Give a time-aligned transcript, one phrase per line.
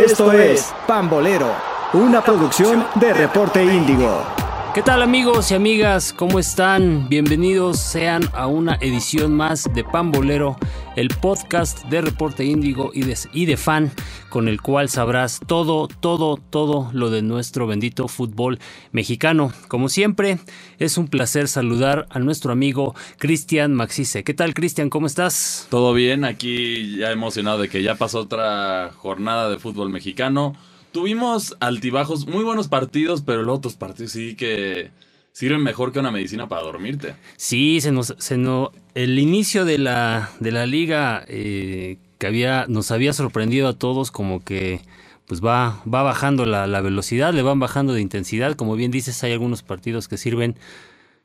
[0.00, 1.50] Esto es Pambolero,
[1.92, 4.41] una producción de Reporte Índigo.
[4.74, 6.14] ¿Qué tal amigos y amigas?
[6.14, 7.06] ¿Cómo están?
[7.10, 10.56] Bienvenidos sean a una edición más de Pambolero,
[10.96, 13.02] el podcast de Reporte Índigo y
[13.44, 13.92] de, Fan,
[14.30, 18.58] con el cual sabrás todo, todo, todo lo de nuestro bendito fútbol
[18.92, 19.52] mexicano.
[19.68, 20.38] Como siempre,
[20.78, 24.24] es un placer saludar a nuestro amigo Cristian Maxice.
[24.24, 24.88] ¿Qué tal Cristian?
[24.88, 25.66] ¿Cómo estás?
[25.68, 30.54] Todo bien, aquí ya emocionado de que ya pasó otra jornada de fútbol mexicano
[30.92, 34.90] tuvimos altibajos, muy buenos partidos, pero los otros partidos sí que
[35.32, 37.14] sirven mejor que una medicina para dormirte.
[37.36, 42.66] Sí, se nos, se nos, el inicio de la, de la liga eh, que había,
[42.68, 44.80] nos había sorprendido a todos como que
[45.26, 48.54] pues va, va bajando la, la, velocidad, le van bajando de intensidad.
[48.54, 50.56] Como bien dices, hay algunos partidos que sirven.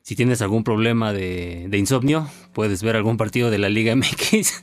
[0.02, 4.62] Si tienes algún problema de, de insomnio, puedes ver algún partido de la Liga MX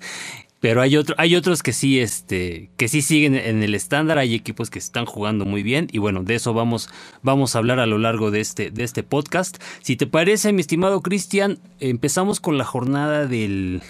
[0.66, 4.34] pero hay, otro, hay otros que sí, este, que sí siguen en el estándar, hay
[4.34, 6.90] equipos que están jugando muy bien y bueno, de eso vamos,
[7.22, 9.62] vamos a hablar a lo largo de este, de este podcast.
[9.84, 13.84] Si te parece, mi estimado Cristian, empezamos con la jornada del,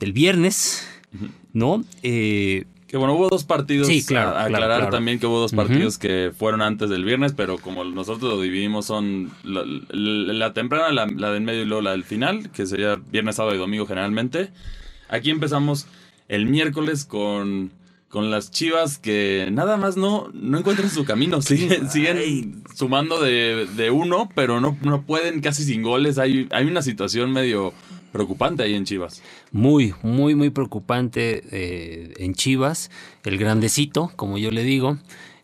[0.00, 0.88] del viernes,
[1.52, 1.84] ¿no?
[2.02, 3.88] Eh, que bueno, hubo dos partidos.
[3.88, 4.30] Sí, claro.
[4.30, 4.96] A, aclarar claro, claro.
[4.96, 6.00] también que hubo dos partidos uh -huh.
[6.00, 10.90] que fueron antes del viernes, pero como nosotros lo dividimos, son la, la, la temprana,
[10.90, 13.84] la, la del medio y luego la del final, que sería viernes, sábado y domingo
[13.84, 14.48] generalmente.
[15.10, 15.86] Aquí empezamos
[16.28, 17.70] el miércoles con,
[18.08, 21.42] con las Chivas que nada más no, no encuentran su camino.
[21.42, 26.18] Siguen, siguen sumando de, de, uno, pero no, no pueden casi sin goles.
[26.18, 27.72] Hay, hay una situación medio
[28.12, 29.22] preocupante ahí en Chivas.
[29.50, 32.90] Muy, muy, muy preocupante eh, en Chivas.
[33.24, 34.98] El grandecito, como yo le digo,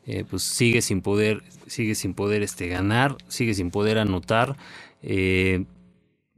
[0.06, 4.56] eh, pues sigue sin poder, sigue sin poder este, ganar, sigue sin poder anotar.
[5.02, 5.64] Eh,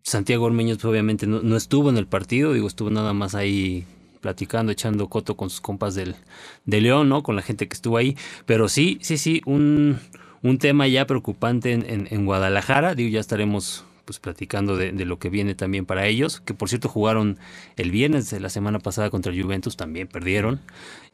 [0.03, 3.85] Santiago Ormeños pues, obviamente no, no, estuvo en el partido, digo, estuvo nada más ahí
[4.23, 6.17] platicando, echando coto con sus compas del,
[6.65, 7.23] de León, ¿no?
[7.23, 8.17] Con la gente que estuvo ahí.
[8.47, 9.99] Pero sí, sí, sí, un,
[10.43, 12.95] un tema ya preocupante en, en, en, Guadalajara.
[12.95, 16.89] Digo, ya estaremos pues platicando de, lo que viene también para ellos, que por cierto
[16.89, 17.39] jugaron
[17.77, 20.61] el viernes de la semana pasada contra el Juventus, también perdieron,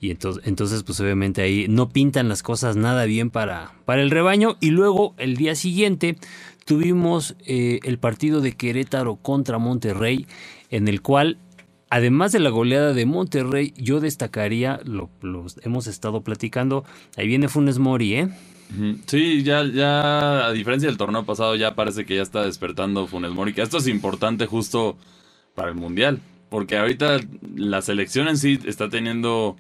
[0.01, 4.11] y entonces, entonces pues obviamente ahí no pintan las cosas nada bien para, para el
[4.11, 6.17] rebaño, y luego el día siguiente
[6.65, 10.27] tuvimos eh, el partido de Querétaro contra Monterrey,
[10.71, 11.39] en el cual
[11.91, 15.11] Además de la goleada de Monterrey, yo destacaría, lo,
[15.63, 16.85] hemos estado platicando,
[17.17, 18.29] ahí viene Funes Mori, ¿eh?
[19.07, 23.31] Sí, ya, ya, a diferencia del torneo pasado, ya parece que ya está despertando Funes
[23.31, 24.99] Mori, que esto es importante justo
[25.55, 27.21] para el Mundial, porque ahorita
[27.57, 29.57] la selección en sí está teniendo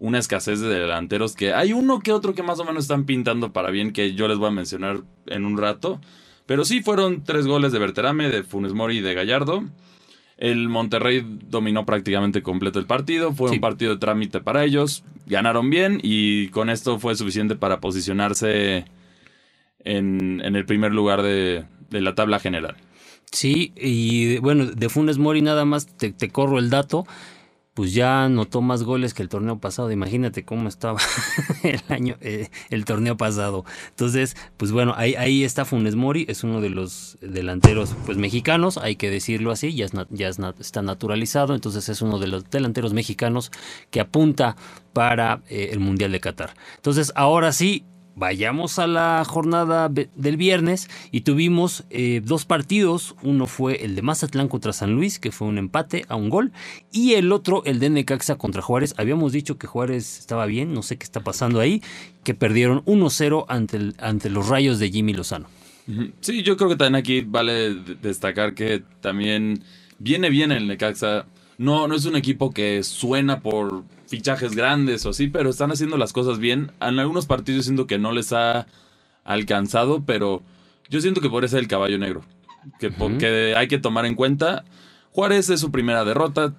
[0.00, 3.52] una escasez de delanteros que hay uno que otro que más o menos están pintando
[3.52, 6.00] para bien, que yo les voy a mencionar en un rato,
[6.46, 9.64] pero sí fueron tres goles de Berterame, de Funes Mori y de Gallardo.
[10.38, 13.32] El Monterrey dominó prácticamente completo el partido.
[13.32, 13.56] Fue sí.
[13.56, 15.04] un partido de trámite para ellos.
[15.26, 18.84] Ganaron bien y con esto fue suficiente para posicionarse
[19.84, 22.76] en, en el primer lugar de, de, la tabla general.
[23.32, 27.06] Sí, y bueno, de Funes Mori nada más te, te corro el dato
[27.78, 29.92] pues ya anotó más goles que el torneo pasado.
[29.92, 30.98] Imagínate cómo estaba
[31.62, 33.64] el año, eh, el torneo pasado.
[33.90, 38.78] Entonces, pues bueno, ahí, ahí está Funes Mori, es uno de los delanteros pues mexicanos,
[38.78, 42.50] hay que decirlo así, ya, es, ya es, está naturalizado, entonces es uno de los
[42.50, 43.52] delanteros mexicanos
[43.92, 44.56] que apunta
[44.92, 46.54] para eh, el Mundial de Qatar.
[46.74, 47.84] Entonces, ahora sí,
[48.18, 53.14] vayamos a la jornada del viernes y tuvimos eh, dos partidos.
[53.22, 56.52] Uno fue el de Mazatlán contra San Luis, que fue un empate a un gol,
[56.92, 58.94] y el otro, el de Necaxa contra Juárez.
[58.98, 61.82] Habíamos dicho que Juárez estaba bien, no sé qué está pasando ahí,
[62.24, 65.46] que perdieron 1-0 ante, los rayos de Jimmy Lozano.
[66.20, 69.62] Sí, yo creo que también aquí vale destacar que también
[69.98, 71.26] viene bien el Necaxa.
[71.56, 75.96] No, no es un equipo que suena por fichajes grandes o así, pero están haciendo
[75.96, 76.72] las cosas bien.
[76.80, 78.66] En algunos partidos siento que no les ha
[79.24, 80.42] alcanzado, pero
[80.88, 82.22] yo siento que podría ser el caballo negro.
[82.80, 83.18] Que, uh -huh.
[83.18, 84.64] que hay que tomar en cuenta.
[85.12, 86.54] Juárez es su primera derrota,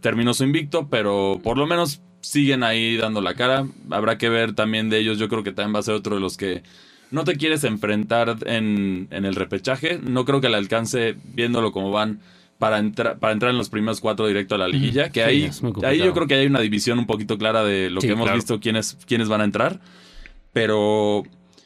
[0.00, 3.66] terminó su invicto, pero por lo menos siguen ahí dando la cara.
[3.90, 6.20] Habrá que ver también de ellos, yo creo que también va a ser otro de
[6.20, 6.62] los que
[7.10, 10.00] no te quieres enfrentar en, en el repechaje.
[10.02, 12.20] No creo que le alcance viéndolo como van
[12.58, 15.10] para, entrar para entrar en los primeros cuatro directo a la liguilla.
[15.10, 15.50] Que ahí,
[15.84, 18.24] ahí yo creo que hay una división un poquito clara de lo sí, que hemos
[18.24, 18.36] claro.
[18.36, 19.80] visto quiénes, quiénes van a entrar.
[20.52, 21.24] Pero,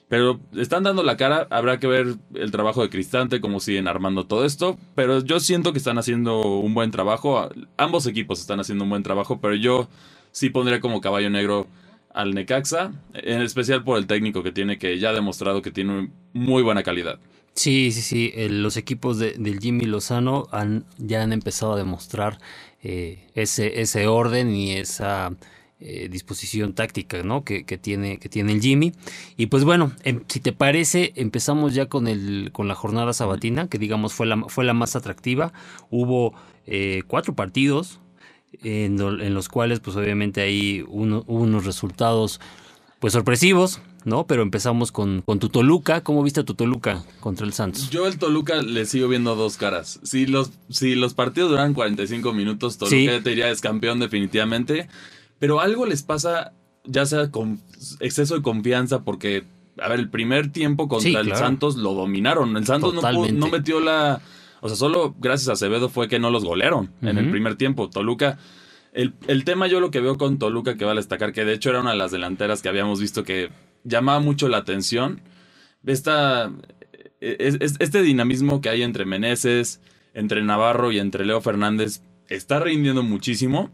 [0.09, 1.47] pero están dando la cara.
[1.51, 4.79] Habrá que ver el trabajo de Cristante, cómo siguen armando todo esto.
[4.95, 7.49] Pero yo siento que están haciendo un buen trabajo.
[7.77, 9.89] Ambos equipos están haciendo un buen trabajo, pero yo
[10.33, 11.67] sí pondría como caballo negro
[12.13, 16.11] al Necaxa, en especial por el técnico que tiene, que ya ha demostrado que tiene
[16.33, 17.21] muy buena calidad.
[17.61, 18.33] Sí, sí, sí.
[18.37, 22.39] El, los equipos de, del Jimmy Lozano han, ya han empezado a demostrar
[22.83, 25.37] eh, ese, ese orden y esa
[25.79, 27.45] eh, disposición táctica, ¿no?
[27.45, 28.95] Que, que, tiene, que tiene el Jimmy.
[29.37, 33.69] Y pues bueno, em, si te parece, empezamos ya con, el, con la jornada sabatina,
[33.69, 35.53] que digamos fue la, fue la más atractiva.
[35.91, 36.33] Hubo
[36.67, 38.01] eh, cuatro partidos
[38.63, 42.41] en, en, los cuales pues obviamente hay uno, unos resultados
[43.01, 44.27] pues sorpresivos, ¿no?
[44.27, 46.03] Pero empezamos con, con tu Toluca.
[46.03, 47.91] ¿Cómo viste a tu Toluca contra el Santos?
[47.91, 50.01] Yo el Toluca le sigo viendo dos caras.
[50.03, 53.07] Si los, si los partidos duran 45 minutos, Toluca sí.
[53.23, 54.89] te diría es campeón definitivamente.
[55.39, 56.53] Pero algo les pasa,
[56.85, 57.61] ya sea con
[58.01, 59.45] exceso de confianza, porque,
[59.79, 61.29] a ver, el primer tiempo contra sí, claro.
[61.29, 62.57] el Santos lo dominaron.
[62.57, 64.21] El Santos no, pudo, no, metió la...
[64.61, 67.11] O sea, solo gracias a Acevedo fue que no los golearon uh -huh.
[67.11, 67.89] en el primer tiempo.
[67.89, 68.39] Toluca...
[68.93, 71.53] El, el, tema yo lo que veo con Toluca que va a destacar, que de
[71.53, 73.49] hecho era una de las delanteras que habíamos visto que
[73.85, 75.21] llamaba mucho la atención.
[75.87, 76.53] Esta,
[77.21, 79.81] es, es, este dinamismo que hay entre Meneses,
[80.15, 83.71] entre Navarro y entre Leo Fernández está rindiendo muchísimo.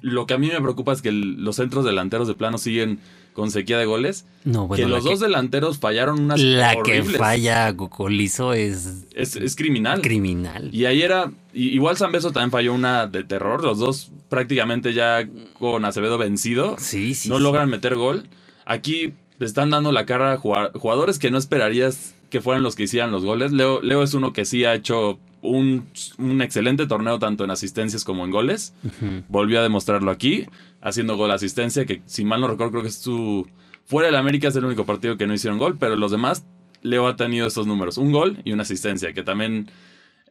[0.00, 3.00] Lo que a mí me preocupa es que los centros delanteros de plano siguen
[3.32, 4.26] con sequía de goles.
[4.44, 7.12] No, bueno, que los dos que, delanteros fallaron unas La horribles.
[7.12, 10.00] que falla Cocolizo es, es, es criminal.
[10.00, 10.72] Criminal.
[10.72, 11.32] Y ahí era.
[11.52, 13.64] Igual San Beso también falló una de terror.
[13.64, 15.28] Los dos prácticamente ya
[15.58, 16.76] con Acevedo vencido.
[16.78, 17.28] Sí, sí.
[17.28, 17.42] No sí.
[17.42, 18.28] logran meter gol.
[18.68, 22.82] Aquí le están dando la cara a jugadores que no esperarías que fueran los que
[22.82, 23.50] hicieran los goles.
[23.50, 25.86] Leo, Leo es uno que sí ha hecho un,
[26.18, 28.74] un, excelente torneo tanto en asistencias como en goles.
[28.84, 29.24] Uh -huh.
[29.28, 30.44] Volvió a demostrarlo aquí,
[30.82, 33.48] haciendo gol asistencia, que si mal no recuerdo creo que es su...
[33.86, 36.44] Fuera del América es el único partido que no hicieron gol, pero los demás,
[36.82, 39.70] Leo ha tenido estos números, un gol y una asistencia, que también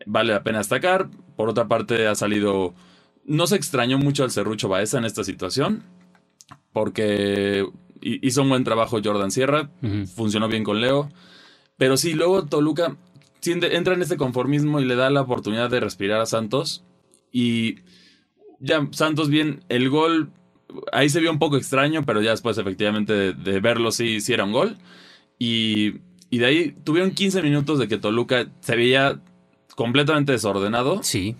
[0.06, 1.10] vale la pena destacar.
[1.36, 2.75] Por otra parte, ha salido...
[3.25, 5.81] No se extrañó mucho al Cerrucho Baeza en esta situación,
[6.72, 7.66] porque
[8.02, 10.08] hizo un buen trabajo Jordan Sierra, uh -huh.
[10.08, 11.10] funcionó bien con Leo.
[11.78, 12.96] Pero sí, luego Toluca
[13.52, 16.84] entra en este conformismo y le da la oportunidad de respirar a Santos.
[17.32, 17.78] Y
[18.60, 20.32] ya, Santos bien, el gol,
[20.92, 24.34] ahí se vio un poco extraño, pero ya después efectivamente de, de verlo sí, sí
[24.34, 24.78] era un gol.
[25.40, 25.96] Y,
[26.30, 29.22] y, de ahí tuvieron 15 minutos de que Toluca se veía
[29.76, 31.04] completamente desordenado.
[31.04, 31.36] Sí.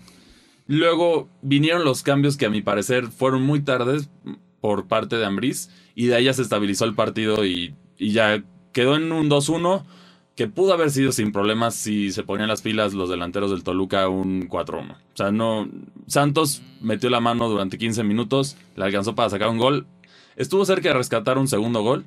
[0.66, 4.10] Luego vinieron los cambios que a mi parecer fueron muy tardes
[4.60, 5.70] por parte de Ambriz.
[5.94, 9.82] Y de ahí ya se estabilizó el partido y, ya quedó en un 2-1
[10.36, 14.08] que pudo haber sido sin problemas si se ponían las filas los delanteros del Toluca
[14.08, 14.92] un 4-1.
[14.92, 15.68] O sea, no.
[16.06, 19.86] Santos metió la mano durante 15 minutos, le alcanzó para sacar un gol.
[20.36, 22.04] Estuvo cerca de rescatar un segundo gol,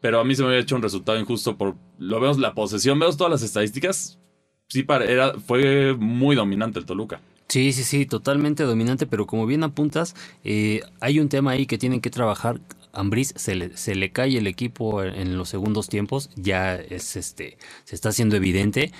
[0.00, 1.74] pero a mí se me había hecho un resultado injusto por.
[1.98, 4.18] Lo vemos la posesión, vemos todas las estadísticas.
[4.68, 7.20] Sí, para, era, fue muy dominante el Toluca.
[7.54, 11.78] Sí, sí, sí, totalmente dominante, pero como bien apuntas, eh, hay un tema ahí que
[11.78, 12.60] tienen que trabajar
[12.92, 17.56] Ambriz se le, se le cae el equipo en los segundos tiempos, ya es este,
[17.84, 18.90] se está haciendo evidente.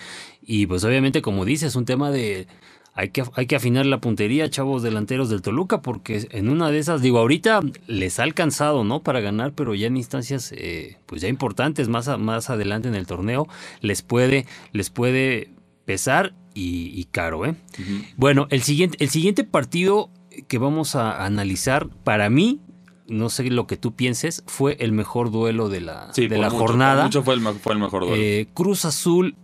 [0.40, 2.46] Y pues obviamente, como dices, es un tema de
[2.92, 6.78] hay que, hay que afinar la puntería, chavos delanteros del Toluca, porque en una de
[6.78, 9.02] esas, digo, ahorita les ha alcanzado, ¿no?
[9.02, 13.08] Para ganar, pero ya en instancias, eh, pues ya importantes, más, más adelante en el
[13.08, 13.48] torneo,
[13.80, 15.50] les puede, les puede
[15.84, 17.50] pesar y, y caro, ¿eh?
[17.78, 18.04] Uh -huh.
[18.16, 20.10] Bueno, el siguiente, el siguiente partido
[20.48, 22.60] que vamos a analizar, para mí,
[23.06, 26.48] no sé lo que tú pienses, fue el mejor duelo de la, sí, de la
[26.50, 27.04] mucho, jornada.
[27.04, 28.16] mucho fue el, fue el mejor duelo.
[28.22, 29.36] Eh, Cruz Azul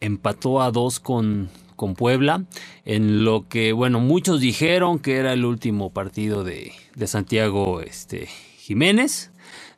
[0.00, 2.44] empató a dos con, con Puebla,
[2.84, 8.28] en lo que, bueno, muchos dijeron que era el último partido de, de Santiago este,
[8.58, 9.30] Jiménez.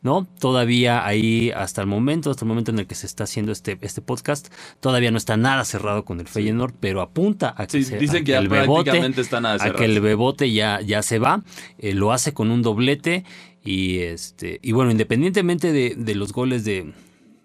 [0.03, 0.27] ¿No?
[0.39, 3.79] Todavía ahí hasta el momento, hasta el momento en el que se está haciendo este,
[3.83, 7.85] este podcast, todavía no está nada cerrado con el Feyenoord, pero apunta a que, sí,
[7.85, 11.19] se, dicen a que, el bebote, está nada a que el bebote ya, ya se
[11.19, 11.43] va,
[11.79, 13.25] eh, lo hace con un doblete
[13.63, 16.95] y este y bueno, independientemente de, de los goles de,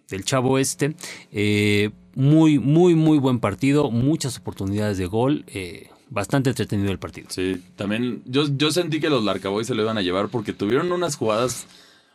[0.10, 0.96] del chavo este,
[1.32, 5.44] eh, muy, muy, muy buen partido, muchas oportunidades de gol.
[5.48, 7.28] Eh, bastante entretenido el partido.
[7.32, 10.92] Sí, también yo, yo sentí que los Larcaboy se lo iban a llevar porque tuvieron
[10.92, 11.66] unas jugadas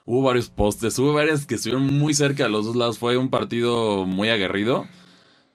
[0.07, 2.99] Hubo varios postes, hubo varias que estuvieron muy cerca de los dos lados.
[2.99, 4.87] Fue un partido muy aguerrido.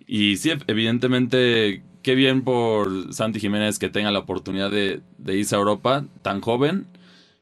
[0.07, 5.55] Y sí, evidentemente, qué bien por Santi Jiménez que tenga la oportunidad de, de irse
[5.55, 6.87] a Europa tan joven.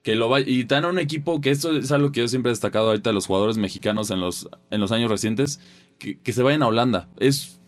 [0.01, 2.53] Que lo y tan a un equipo que esto es algo que yo siempre he
[2.53, 5.59] destacado ahorita de los jugadores mexicanos en los, en los años recientes.
[5.99, 7.07] Que, que se vayan a Holanda.
[7.19, 7.61] Es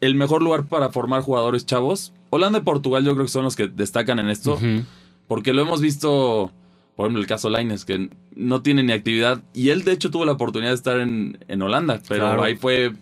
[0.00, 2.12] el mejor lugar para formar jugadores chavos.
[2.30, 4.54] Holanda y Portugal yo creo que son los que destacan en esto.
[4.54, 4.84] Uh -huh.
[5.28, 6.52] Porque lo hemos visto
[6.96, 9.42] por ejemplo, el caso Laines, que no tiene ni actividad.
[9.54, 12.42] Y él, de hecho, tuvo la oportunidad de estar en, en Holanda, pero claro.
[12.42, 12.92] ahí fue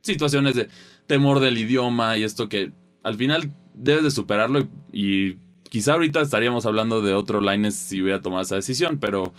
[0.00, 0.68] situaciones de
[1.06, 4.60] temor del idioma y esto que al final debes de superarlo.
[4.60, 5.38] Y, y
[5.70, 9.32] quizá ahorita estaríamos hablando de otro Laines si hubiera tomado esa decisión, pero,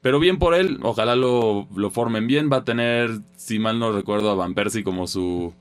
[0.00, 0.78] pero bien por él.
[0.82, 2.50] Ojalá lo, lo formen bien.
[2.52, 5.52] Va a tener, si mal no recuerdo, a Van Persie como su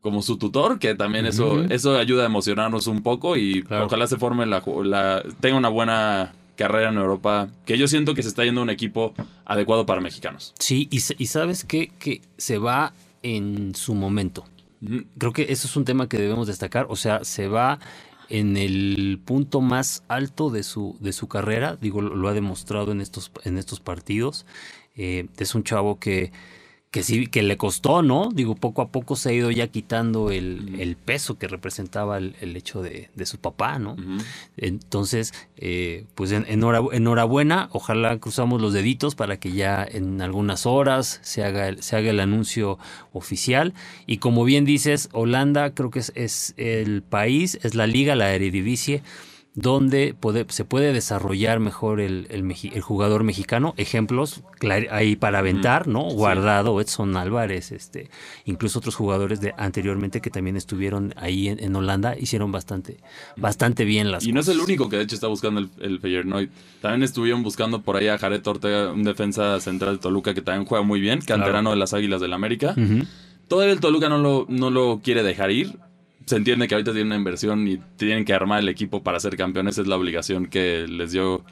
[0.00, 1.72] como su tutor, que también eso, uh -huh.
[1.72, 3.86] eso ayuda a emocionarnos un poco y claro.
[3.86, 8.22] ojalá se forme la, la tenga una buena carrera en Europa, que yo siento que
[8.22, 10.54] se está yendo a un equipo adecuado para mexicanos.
[10.58, 11.88] Sí, y, y sabes qué?
[11.98, 14.44] que se va en su momento.
[15.18, 16.86] Creo que eso es un tema que debemos destacar.
[16.88, 17.78] O sea, se va
[18.28, 21.76] en el punto más alto de su, de su carrera.
[21.80, 24.46] Digo, lo, ha demostrado en estos, en estos partidos.
[24.94, 26.32] Eh, es un chavo que
[26.90, 28.30] que sí, que le costó, ¿no?
[28.32, 32.80] Digo, poco a poco se ha ido ya quitando el, peso que representaba el, hecho
[32.80, 33.96] de, su papá, ¿no?
[34.56, 41.20] Entonces, eh, pues en, enhorabuena, ojalá cruzamos los deditos para que ya en algunas horas
[41.22, 42.78] se haga, el, se haga el anuncio
[43.12, 43.74] oficial.
[44.06, 48.32] Y como bien dices, Holanda creo que es, es el país, es la liga, la
[48.32, 49.02] Eredivisie
[49.56, 50.14] donde
[50.50, 53.72] se puede desarrollar mejor el, el, jugador mexicano.
[53.78, 54.42] Ejemplos
[54.90, 56.02] ahí para aventar, ¿no?
[56.02, 58.10] Guardado, Edson Álvarez, este,
[58.44, 62.98] incluso otros jugadores de anteriormente que también estuvieron ahí en, Holanda, hicieron bastante,
[63.36, 66.00] bastante bien las Y no es el único que de hecho está buscando el, el
[66.00, 66.50] Feyenoord.
[66.82, 70.66] También estuvieron buscando por ahí a Jared Ortega, un defensa central de Toluca que también
[70.66, 72.74] juega muy bien, canterano de las Águilas del América.
[73.48, 75.78] Todavía el Toluca no lo, no lo quiere dejar ir
[76.26, 79.36] se entiende que ahorita tienen una inversión y tienen que armar el equipo para ser
[79.36, 79.78] campeones.
[79.78, 81.44] Es la obligación que les dio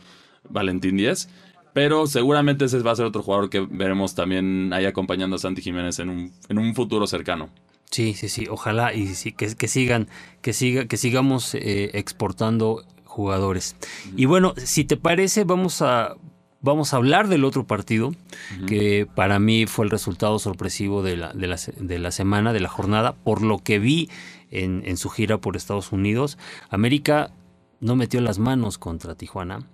[0.48, 1.28] Valentín Díez.
[1.72, 5.60] Pero seguramente ese va a ser otro jugador que veremos también ahí acompañando a Santi
[5.62, 7.50] Jiménez en un, en un futuro cercano.
[7.90, 8.46] Sí, sí, sí.
[8.48, 10.08] Ojalá y sí, que, que sigan,
[10.40, 13.76] que siga, que sigamos eh, exportando jugadores.
[14.16, 16.16] Y bueno, si te parece, vamos a
[16.64, 18.14] vamos a hablar del otro partido,
[18.66, 22.60] que para mí fue el resultado sorpresivo de la, de la, de la semana, de
[22.60, 24.08] la jornada, por lo que vi
[24.50, 26.38] en, su gira por Estados Unidos.
[26.70, 27.32] América
[27.80, 29.68] no metió las manos contra Tijuana.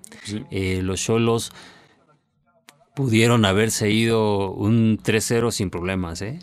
[0.50, 1.52] Eh, los Cholos
[2.94, 6.38] pudieron haberse ido un 3-0 sin problemas, ¿eh?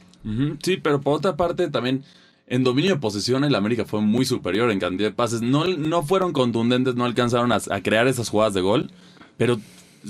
[0.61, 2.03] Sí, pero por otra parte también
[2.47, 5.41] en dominio de posesión el América fue muy superior en cantidad de pases.
[5.41, 8.91] No, no fueron contundentes, no alcanzaron a, a crear esas jugadas de gol,
[9.37, 9.59] pero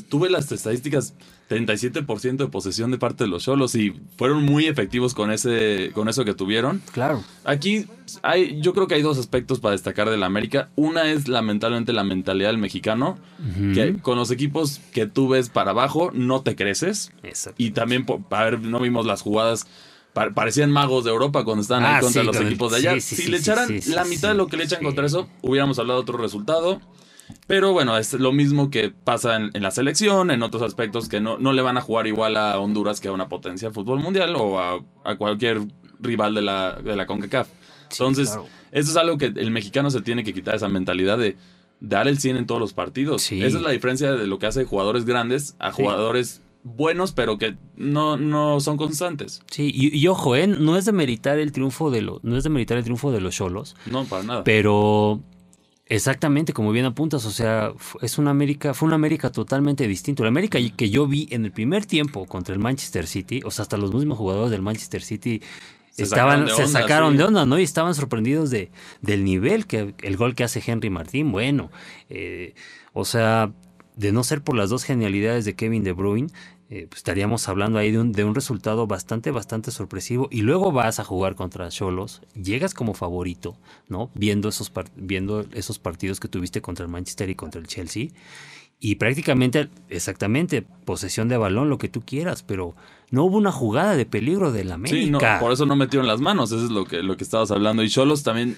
[0.09, 1.13] tuve las estadísticas
[1.49, 6.09] 37% de posesión de parte de los Cholos y fueron muy efectivos con ese con
[6.09, 6.81] eso que tuvieron.
[6.91, 7.23] Claro.
[7.45, 7.85] Aquí
[8.21, 10.69] hay yo creo que hay dos aspectos para destacar del América.
[10.75, 13.17] Una es lamentablemente la mentalidad del mexicano,
[13.73, 17.11] que con los equipos que tú ves para abajo no te creces.
[17.57, 19.67] Y también a ver, no vimos las jugadas
[20.33, 22.99] parecían magos de Europa cuando estaban ahí ah, contra los equipos de allá.
[22.99, 26.03] si le echaran la mitad de lo que le echan contra eso, hubiéramos hablado de
[26.03, 26.81] otro resultado.
[27.45, 31.37] Pero bueno, es lo mismo que pasa en, la selección, en otros aspectos que no,
[31.37, 34.59] no, le van a jugar igual a Honduras que a una potencia fútbol mundial o
[34.59, 34.79] a,
[35.17, 35.61] cualquier
[35.99, 37.47] rival de la, de la CONCACAF.
[37.91, 38.37] Entonces,
[38.71, 41.37] eso es algo que el mexicano se tiene que quitar esa mentalidad de
[41.79, 43.31] dar el 100 en todos los partidos.
[43.31, 47.55] Esa es la diferencia de lo que hace jugadores grandes a jugadores buenos, pero que
[47.75, 49.41] no, no son constantes.
[49.49, 50.47] Sí, y, ojo, ¿eh?
[50.47, 53.21] no es de meritar el triunfo de los, no es de meritar el triunfo de
[53.21, 53.75] los Cholos.
[53.85, 54.43] No, para nada.
[54.43, 55.21] Pero
[55.89, 60.23] Exactamente, como bien apuntas, o sea, es una América, fue una América totalmente distinta.
[60.23, 63.63] La América que yo vi en el primer tiempo contra el Manchester City, o sea,
[63.63, 65.41] hasta los mismos jugadores del Manchester City
[65.97, 67.57] se estaban, se sacaron de onda, ¿no?
[67.57, 68.69] Y estaban sorprendidos de,
[69.01, 71.31] del nivel que el gol que hace Henry Martín.
[71.31, 71.71] Bueno,
[72.09, 72.53] eh,
[72.93, 73.51] o sea,
[73.95, 76.29] de no ser por las dos genialidades de Kevin De Bruyne,
[76.69, 80.27] eh, pues, estaríamos hablando ahí de un, de un, resultado bastante, bastante sorpresivo.
[80.31, 83.57] Y luego vas a jugar contra Cholos, llegas como favorito,
[83.87, 84.11] ¿no?
[84.15, 88.09] Viendo esos, viendo esos partidos que tuviste contra el Manchester y contra el Chelsea.
[88.79, 92.75] Y prácticamente, exactamente, posesión de balón, lo que tú quieras, pero
[93.09, 95.37] no hubo una jugada de peligro del América.
[95.37, 97.81] Sí, por eso no metieron las manos, eso es lo que, lo que estabas hablando.
[97.81, 98.57] Y Cholos también,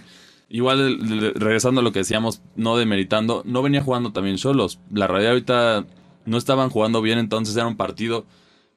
[0.49, 4.79] igual regresando a lo que decíamos, no demeritando, no venía jugando también Cholos.
[4.91, 5.85] La realidad ahorita
[6.25, 8.25] no estaban jugando bien, entonces era un partido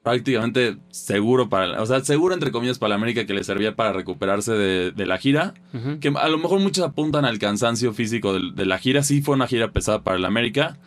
[0.03, 3.93] prácticamente seguro para, o sea, seguro entre comillas para la América que le servía para
[3.93, 5.53] recuperarse de, la gira,
[6.01, 9.47] que a lo mejor muchos apuntan al cansancio físico de, la gira, sí fue una
[9.47, 10.77] gira pesada para la América,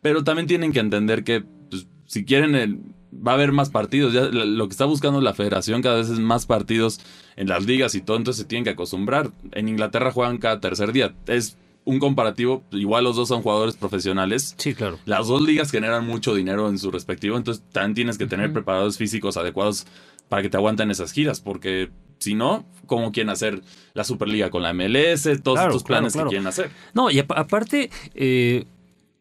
[0.00, 4.22] pero también tienen que entender que pues, si quieren va a haber más partidos, ya
[4.22, 7.00] lo que está buscando la federación cada vez es más partidos
[7.36, 9.32] en las ligas y todo, entonces se tienen que acostumbrar.
[9.52, 14.54] En Inglaterra juegan cada tercer día, es un comparativo, igual los dos son jugadores profesionales.
[14.58, 14.98] Sí, claro.
[15.04, 18.96] Las dos ligas generan mucho dinero en su respectivo, entonces también tienes que tener preparadores
[18.96, 19.86] físicos adecuados
[20.28, 23.62] para que te aguanten esas giras, porque si no, ¿cómo quieren hacer
[23.94, 25.28] la Superliga con la MLS?
[25.42, 26.70] Todos estos planes que quieren hacer.
[26.94, 28.64] No, y aparte, eh,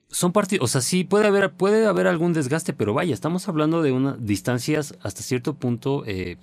[0.09, 3.81] son partidos, o sea, sí puede haber, puede haber algún desgaste, pero vaya, estamos hablando
[3.81, 6.03] de unas distancias hasta cierto punto.
[6.05, 6.37] Eh,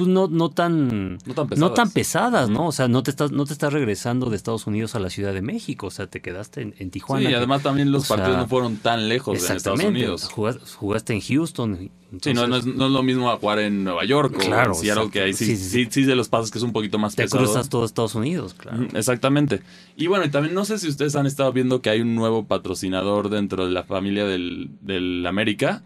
[0.00, 1.92] pues no, no tan No tan no tan pesadas.
[1.92, 2.66] pesadas, ¿no?
[2.66, 5.32] O sea, no te estás, no te estás regresando de Estados Unidos a la Ciudad
[5.32, 7.26] de México, o sea, te quedaste en, en Tijuana.
[7.26, 9.82] Sí, y además también los o sea, partidos no fueron tan lejos en Estados.
[9.84, 10.28] Unidos.
[10.30, 11.76] Jugaste, jugaste en Houston.
[11.78, 14.38] Sí, entonces, no, no, es, no es lo mismo a jugar en Nueva York o
[14.40, 16.64] Claro, en Seattle, que ahí sí, sí, Sí, sí, sí, de los pasos que es
[16.64, 17.44] un poquito más Te pesado.
[17.44, 18.88] cruzas todo Estados Unidos, claro.
[18.94, 19.62] Exactamente.
[19.96, 22.46] Y bueno, y también no sé si ustedes han estado viendo que hay un nuevo
[22.46, 25.82] patrocinador dentro de la familia del, del América,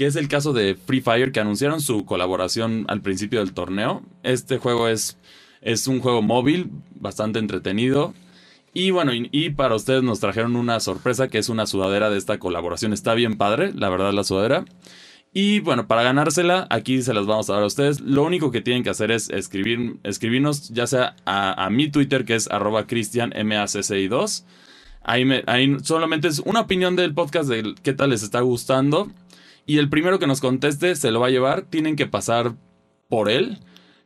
[0.00, 4.00] que es el caso de Free Fire, que anunciaron su colaboración al principio del torneo.
[4.22, 5.18] Este juego es,
[5.60, 8.14] es un juego móvil, bastante entretenido.
[8.72, 12.38] Y bueno, y, para ustedes nos trajeron una sorpresa, que es una sudadera de esta
[12.38, 12.94] colaboración.
[12.94, 14.64] Está bien padre, la verdad, la sudadera.
[15.34, 18.00] Y bueno, para ganársela, aquí se las vamos a dar a ustedes.
[18.00, 22.36] Lo único que tienen que hacer es escribir, escribirnos, ya sea a, mi Twitter, que
[22.36, 24.44] es arroba cristianmacci2.
[25.02, 29.10] Ahí, ahí solamente es una opinión del podcast de qué tal les está gustando.
[29.66, 31.62] Y el primero que nos conteste se lo va a llevar.
[31.62, 32.54] Tienen que pasar
[33.08, 33.58] por él.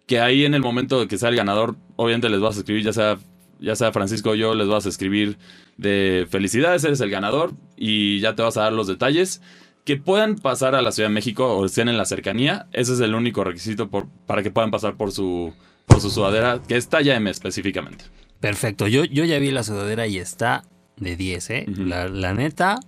[0.07, 2.85] Que ahí en el momento de que sea el ganador, obviamente les vas a escribir,
[2.85, 3.19] ya sea,
[3.59, 5.39] ya sea Francisco o yo, les vas a escribir
[5.79, 7.53] de felicidades, eres el ganador.
[7.77, 9.41] Y ya te vas a dar los detalles
[9.85, 13.01] que puedan pasar a la Ciudad de México o estén en la cercanía, ese es
[13.01, 15.53] el único requisito por- para que puedan pasar por su,
[15.85, 18.07] por su sudadera, que es talla M específicamente.
[18.41, 18.87] Perfecto.
[18.89, 20.65] Yo, yo ya vi la sudadera y está
[20.97, 21.67] de 10, ¿eh?
[21.69, 22.79] La, la neta,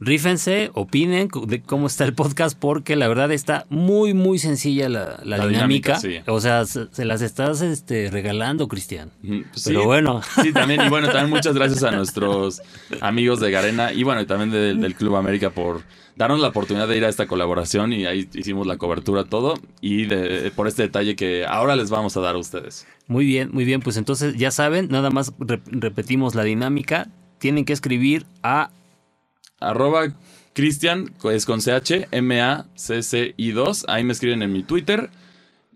[0.00, 5.20] rífense, opinen de cómo está el podcast, porque la verdad está muy, muy sencilla la,
[5.24, 5.98] la La dinámica.
[5.98, 6.30] dinámica, sí.
[6.30, 9.10] O sea, se, se las estás este, regalando, Cristian.
[9.22, 10.20] Pues Pero sí, bueno.
[10.42, 12.60] Sí, también, y bueno, también muchas gracias a nuestros
[13.00, 15.82] amigos de Garena y bueno, y también del- del Club América por
[16.16, 20.04] darnos la oportunidad de ir a esta colaboración y ahí hicimos la cobertura todo y
[20.06, 22.86] de, por este detalle que ahora les vamos a dar a ustedes.
[23.08, 23.80] Muy bien, muy bien.
[23.80, 27.08] Pues entonces ya saben, nada más re- repetimos la dinámica.
[27.38, 28.70] Tienen que escribir a
[29.68, 30.12] Arroba
[30.52, 33.84] Cristian, es con CH, M-A-C-C-I-2.
[33.88, 35.10] Ahí me escriben en mi Twitter.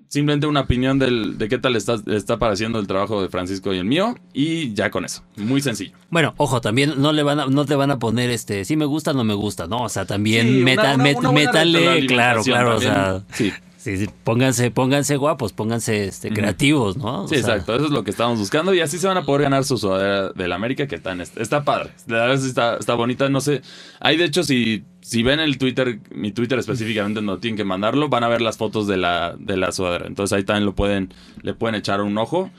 [0.09, 3.79] Simplemente una opinión del, de qué tal está, está pareciendo el trabajo de Francisco y
[3.79, 4.17] el mío.
[4.33, 5.23] Y ya con eso.
[5.37, 5.93] Muy sencillo.
[6.09, 8.87] Bueno, ojo, también no le van a, no te van a poner este, si me
[8.87, 9.83] gusta o no me gusta, ¿no?
[9.83, 13.23] O sea, también Sí, meta- una- met- una claro, claro, o sea.
[13.35, 13.53] Sí.
[13.79, 17.23] Sí, sí, pónganse, pónganse guapos, pónganse este, creativos, ¿no?
[17.25, 17.77] O Sí, sea, exacto.
[17.77, 18.75] Eso es lo que estamos buscando.
[18.75, 21.41] Y así se van a poder ganar su sudadera del América, que está, en este-
[21.43, 21.91] está padre.
[22.07, 23.31] La verdad está, está bonita.
[23.31, 23.63] No sé.
[24.01, 28.09] Hay, de hecho, si, si ven el Twitter, mi Twitter específicamente, no tienen que mandarlo,
[28.11, 30.07] van a ver las fotos de la, de la sudadera.
[30.07, 32.51] Entonces ahí también lo pueden, le pueden echar un ojo.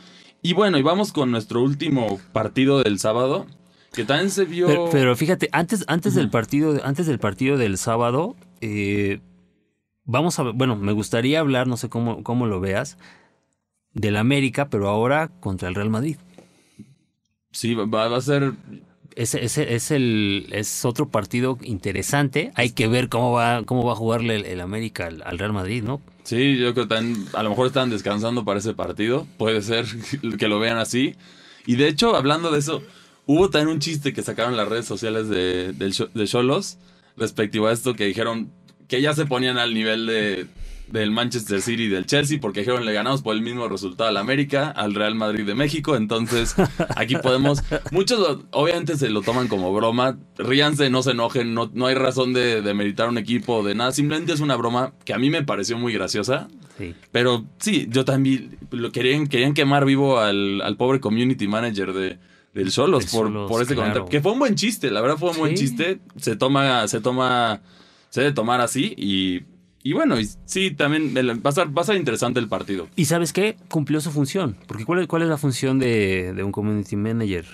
[0.42, 3.46] Y bueno, y vamos con nuestro último partido del sábado,
[3.92, 4.68] que también se vio.
[4.68, 9.20] Pero, pero fíjate, antes, antes del partido, antes del partido del sábado, eh,
[10.10, 12.98] vamos a ver, bueno, me gustaría hablar, no sé cómo, cómo lo veas,
[13.94, 16.18] del América, pero ahora contra el Real Madrid.
[17.52, 18.54] Sí, va, va a ser.
[19.16, 22.52] Ese, ese es el es otro partido interesante.
[22.56, 25.52] Hay que ver cómo va cómo va a jugarle el, el América al, al Real
[25.54, 26.00] Madrid, ¿no?
[26.24, 26.96] Sí, yo creo que
[27.34, 29.26] a lo mejor están descansando para ese partido.
[29.38, 29.86] Puede ser
[30.38, 31.16] que lo vean así.
[31.66, 32.84] Y de hecho, hablando de eso,
[33.26, 36.78] hubo también un chiste que sacaron las redes sociales de, Cho- de Cholos
[37.18, 38.52] respectivo a esto que dijeron
[38.90, 40.48] que ya se ponían al nivel de,
[40.92, 44.18] del Manchester City y del Chelsea porque dijeron le ganamos por el mismo resultado al
[44.18, 45.96] América, al Real Madrid de México.
[45.96, 46.56] Entonces,
[46.98, 47.62] aquí podemos.
[47.92, 50.18] Muchos lo- obviamente se lo toman como broma.
[50.38, 53.92] Ríanse, no se enojen, no, no hay razón de, de meditar un equipo de nada.
[53.92, 56.48] Simplemente es una broma que a mí me pareció muy graciosa.
[56.80, 56.96] Sí.
[57.12, 62.02] Pero sí, yo también lo querían, querían quemar vivo al, al pobre community manager de,
[62.10, 62.20] del
[62.54, 63.90] Del por, Xolos, por este claro.
[63.92, 64.06] comentario.
[64.10, 66.00] Que fue un buen chiste, la verdad fue un buen chiste.
[66.16, 67.62] Se toma, se toma,
[68.10, 69.44] se debe tomar así y,
[69.84, 72.88] y bueno, y sí, también va a, ser, va a ser interesante el partido.
[72.96, 74.58] Y sabes qué, cumplió su función.
[74.68, 77.46] Porque ¿cuál es, cuál es la función de, de un community manager?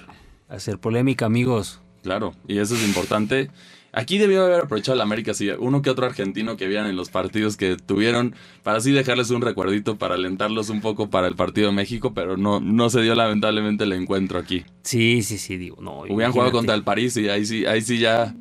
[0.49, 1.81] Hacer polémica, amigos.
[2.03, 3.49] Claro, y eso es importante.
[3.97, 7.09] Aquí debió haber aprovechado la América, sí, uno que otro argentino que vieran en los
[7.09, 11.67] partidos que tuvieron, para así dejarles un recuerdito, para alentarlos un poco para el partido
[11.69, 14.65] de México, pero no, no se dio lamentablemente el encuentro aquí.
[14.83, 16.01] Sí, sí, sí, digo, no.
[16.01, 18.35] Hubieran jugado contra el París y ahí sí, ahí sí ya.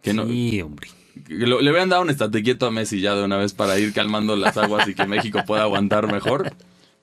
[0.00, 0.88] Que no, Sí, hombre.
[1.28, 3.92] Lo- le hubieran dado un estate quieto a Messi ya de una vez para ir
[3.92, 6.52] calmando las aguas y que México pueda aguantar mejor.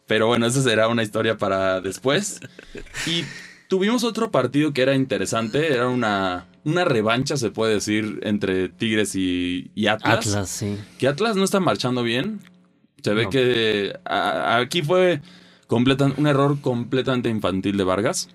[0.08, 2.40] Pero bueno, esa será una historia para después.
[3.08, 3.24] Y
[3.68, 5.74] tuvimos otro partido que era interesante.
[5.74, 10.28] Era una, una revancha, se puede decir, entre Tigres y, y Atlas.
[10.28, 10.78] Atlas, sí.
[10.98, 12.40] Que Atlas no está marchando bien.
[13.04, 13.30] Se ve No.
[13.30, 15.22] que a- aquí fue
[15.68, 18.30] completa- un error completamente infantil de Vargas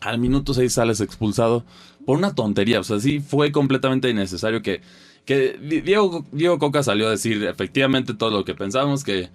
[0.00, 1.64] al minuto 6 sales expulsado
[2.06, 2.80] por una tontería.
[2.80, 4.80] O sea, sí fue completamente innecesario que,
[5.24, 9.30] que Di- Diego, Diego Coca salió a decir efectivamente todo lo que pensábamos, que,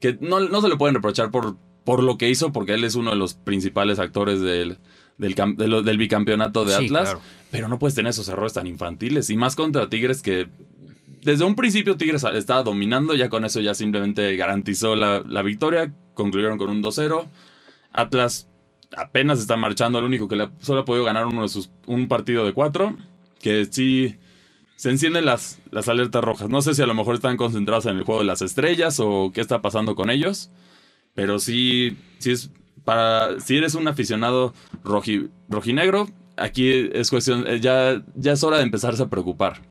[0.00, 2.94] que no, no se le pueden reprochar por, por lo que hizo, porque él es
[2.94, 4.78] uno de los principales actores del,
[5.18, 7.02] del, cam- de lo- del bicampeonato de Sí, Atlas.
[7.10, 7.20] claro.
[7.50, 9.30] Pero no puedes tener esos errores tan infantiles.
[9.30, 10.48] Y más contra Tigres que
[11.22, 15.92] desde un principio Tigres estaba dominando, ya con eso ya simplemente garantizó la, la victoria,
[16.14, 17.26] concluyeron con un 2-0.
[17.92, 18.48] Atlas
[18.96, 22.08] apenas está marchando, el único que le, solo ha podido ganar uno de sus, un
[22.08, 22.96] partido de cuatro,
[23.40, 24.16] que sí
[24.76, 26.48] se encienden las, las alertas rojas.
[26.48, 29.32] No sé si a lo mejor están concentrados en el juego de las estrellas o
[29.32, 30.50] qué está pasando con ellos,
[31.14, 32.50] pero sí, sí es
[32.84, 38.58] para, si eres un aficionado roji, rojinegro, aquí es cuestión, eh, ya, ya es hora
[38.58, 39.62] de empezarse a preocupar.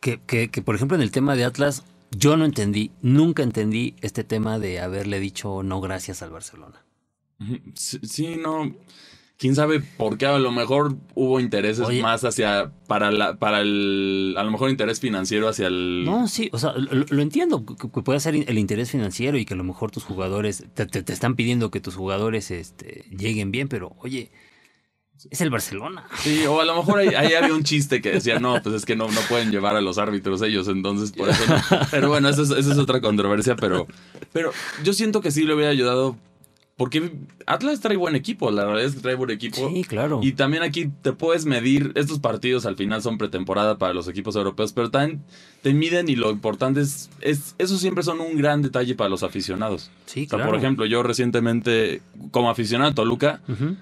[0.00, 3.96] Que, que, que, por ejemplo, en el tema de Atlas, yo no entendí, nunca entendí
[4.00, 6.87] este tema de haberle dicho no gracias al Barcelona.
[7.74, 8.74] Sí, no.
[9.38, 12.72] Quién sabe por qué a lo mejor hubo intereses Oye, más hacia.
[12.88, 14.34] Para, la, para el.
[14.36, 16.04] A lo mejor interés financiero hacia el.
[16.04, 17.64] No, sí, o sea, lo, lo entiendo.
[17.64, 20.64] Que, puede ser el interés financiero y que a lo mejor tus jugadores.
[20.74, 24.32] Te, te, te están pidiendo que tus jugadores este, lleguen bien, pero oye.
[25.30, 26.06] Es el Barcelona.
[26.18, 28.86] Sí, o a lo mejor ahí, ahí, había un chiste que decía, no, pues es
[28.86, 31.60] que no, no pueden llevar a los árbitros ellos, entonces por eso no.
[31.90, 33.88] Pero bueno, esa es, esa es otra controversia, pero,
[34.32, 34.52] pero
[34.84, 36.16] yo siento que sí le hubiera ayudado
[36.78, 37.10] porque
[37.44, 39.68] Atlas trae buen equipo, la verdad es que trae buen equipo.
[39.68, 40.20] Sí, claro.
[40.22, 44.36] Y también aquí te puedes medir, estos partidos al final son pretemporada para los equipos
[44.36, 45.20] europeos, pero también
[45.60, 49.24] te miden y lo importante es, es eso siempre son un gran detalle para los
[49.24, 49.90] aficionados.
[50.06, 50.52] Sí, o sea, claro.
[50.52, 53.76] por ejemplo, yo recientemente, como aficionado a Toluca, uh -huh.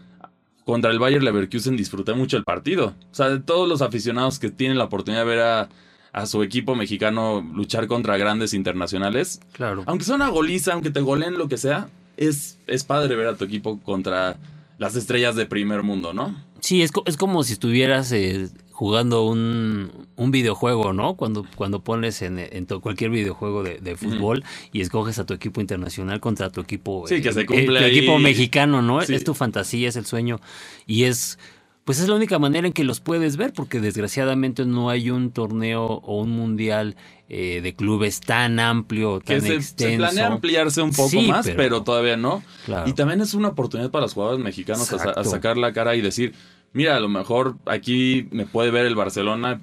[0.64, 2.94] contra el Bayer Leverkusen disfruté mucho el partido.
[3.12, 5.68] O sea, de todos los aficionados que tienen la oportunidad de ver a
[6.16, 9.38] a su equipo mexicano luchar contra grandes internacionales.
[9.52, 9.82] Claro.
[9.84, 13.36] Aunque sea una goliza, aunque te goleen lo que sea, es, es padre ver a
[13.36, 14.36] tu equipo contra
[14.78, 16.34] las estrellas de primer mundo, ¿no?
[16.60, 21.14] Sí, es, es como si estuvieras eh, jugando un, un, videojuego, ¿no?
[21.14, 24.76] Cuando, cuando pones en, en cualquier videojuego de, de fútbol mm.
[24.76, 27.84] y escoges a tu equipo internacional contra tu equipo, sí, que se cumple eh, tu
[27.84, 27.98] ahí.
[27.98, 29.00] equipo mexicano, ¿no?
[29.02, 29.14] Sí.
[29.14, 30.40] Es tu fantasía, es el sueño
[30.86, 31.38] y es
[31.86, 35.30] pues es la única manera en que los puedes ver, porque desgraciadamente no hay un
[35.30, 36.96] torneo o un mundial
[37.28, 39.92] eh, de clubes tan amplio, tan que se, extenso.
[39.92, 42.42] Se planea ampliarse un poco sí, más, pero, pero, todavía no.
[42.64, 42.90] Claro.
[42.90, 46.00] Y también es una oportunidad para los jugadores mexicanos a, a, sacar la cara y
[46.00, 46.34] decir,
[46.72, 49.60] mira, a lo mejor aquí me puede ver el Barcelona.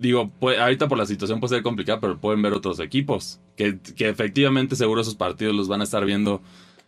[0.00, 3.78] Digo, puede, ahorita por la situación puede ser complicada, pero pueden ver otros equipos que,
[3.78, 6.42] que efectivamente seguro esos partidos los van a estar viendo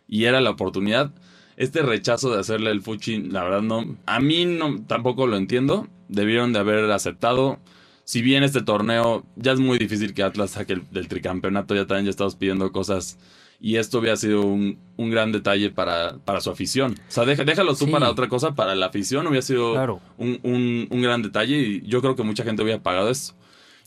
[0.08, 1.12] y era la oportunidad
[1.56, 5.88] este rechazo de hacerle el fuchi, la verdad no, a mí no, tampoco lo entiendo.
[6.08, 7.58] Debieron de haber aceptado.
[8.04, 11.86] Si bien este torneo ya es muy difícil que Atlas saque el, del tricampeonato, ya
[11.86, 13.18] también ya estamos pidiendo cosas.
[13.60, 16.96] Y esto hubiera sido un, un gran detalle para, para, su afición.
[17.08, 17.90] O sea, deja, déjalo tú sí.
[17.90, 20.00] para otra cosa, para la afición hubiera sido claro.
[20.18, 23.34] un, un, un, gran detalle y yo creo que mucha gente hubiera pagado eso.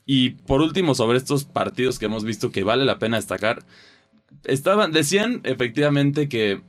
[0.06, 3.60] Y por último, sobre estos partidos que hemos visto que vale la pena destacar,
[4.46, 6.62] estaban, decían efectivamente que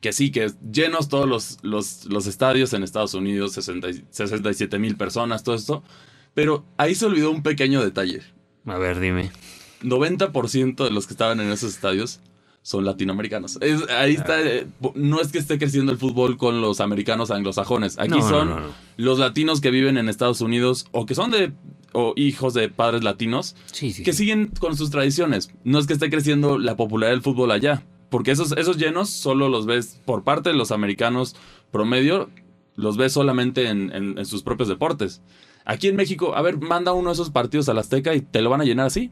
[0.00, 4.96] que sí, que llenos todos los, los, los estadios en Estados Unidos, 60, 67 mil
[4.96, 5.82] personas, todo esto.
[6.34, 8.22] Pero ahí se olvidó un pequeño detalle.
[8.66, 9.30] A ver, dime.
[9.82, 12.20] 90% de los que estaban en esos estadios
[12.62, 13.58] son latinoamericanos.
[13.60, 14.40] Es, ahí está.
[14.40, 17.98] Eh, no es que esté creciendo el fútbol con los americanos anglosajones.
[17.98, 21.30] Aquí no, son no, no, los latinos que viven en Estados Unidos o que son
[21.30, 21.52] de
[21.92, 25.50] o hijos de padres latinos sí, sí, que siguen con sus tradiciones.
[25.62, 27.84] No es que esté creciendo la popularidad del fútbol allá.
[28.10, 31.36] Porque esos, esos llenos solo los ves por parte de los americanos
[31.70, 32.30] promedio,
[32.76, 35.22] los ves solamente en, en, en, sus propios deportes.
[35.64, 38.50] Aquí en México, a ver, manda uno de esos partidos al Azteca y te lo
[38.50, 39.10] van a llenar así.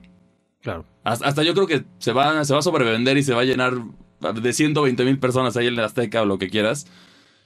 [0.60, 0.84] Claro.
[1.02, 3.44] Hasta, hasta yo creo que se va, se va a sobrevender y se va a
[3.44, 3.74] llenar
[4.20, 6.86] de 120 mil personas ahí en el Azteca o lo que quieras.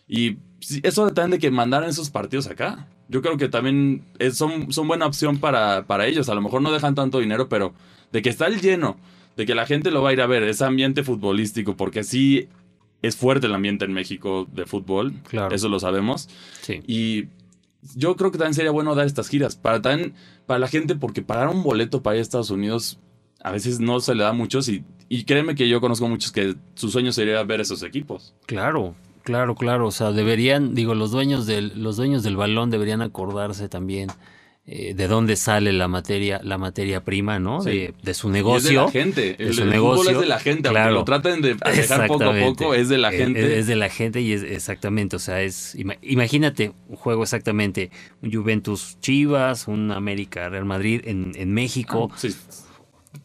[0.08, 0.38] Y
[0.82, 2.88] eso también de que mandaran esos partidos acá.
[3.08, 6.28] Yo creo que también es, son, son buena opción para, para ellos.
[6.28, 7.72] A lo mejor no dejan tanto dinero, pero
[8.12, 8.96] de que está el lleno
[9.36, 12.48] de que la gente lo va a ir a ver, ese ambiente futbolístico, porque sí
[13.02, 15.54] es fuerte el ambiente en México de fútbol, claro.
[15.54, 16.28] eso lo sabemos.
[16.62, 16.82] Sí.
[16.86, 17.28] Y
[17.94, 20.14] yo creo que también sería bueno dar estas giras para también,
[20.46, 22.98] para la gente, porque pagar un boleto para ir a Estados Unidos
[23.42, 26.32] a veces no se le da a muchos y, y créeme que yo conozco muchos
[26.32, 28.34] que su sueño sería ver esos equipos.
[28.46, 29.86] Claro, claro, claro.
[29.86, 34.08] O sea, deberían, digo, los dueños del, los dueños del balón deberían acordarse también
[34.68, 37.62] eh, de dónde sale la materia, la materia prima, ¿no?
[37.62, 37.70] Sí.
[37.70, 38.72] De, de, su negocio.
[38.72, 39.20] Y es de la gente.
[39.34, 40.10] De el, su el negocio.
[40.10, 40.68] es de la gente.
[40.68, 40.96] Claro.
[40.96, 41.54] Aunque lo traten de
[42.08, 43.40] poco a poco, es de la gente.
[43.40, 47.92] Es, es, de la gente y es exactamente, o sea, es imagínate un juego exactamente,
[48.22, 52.10] un Juventus Chivas, un América Real Madrid en, en México.
[52.12, 52.34] Ah, sí.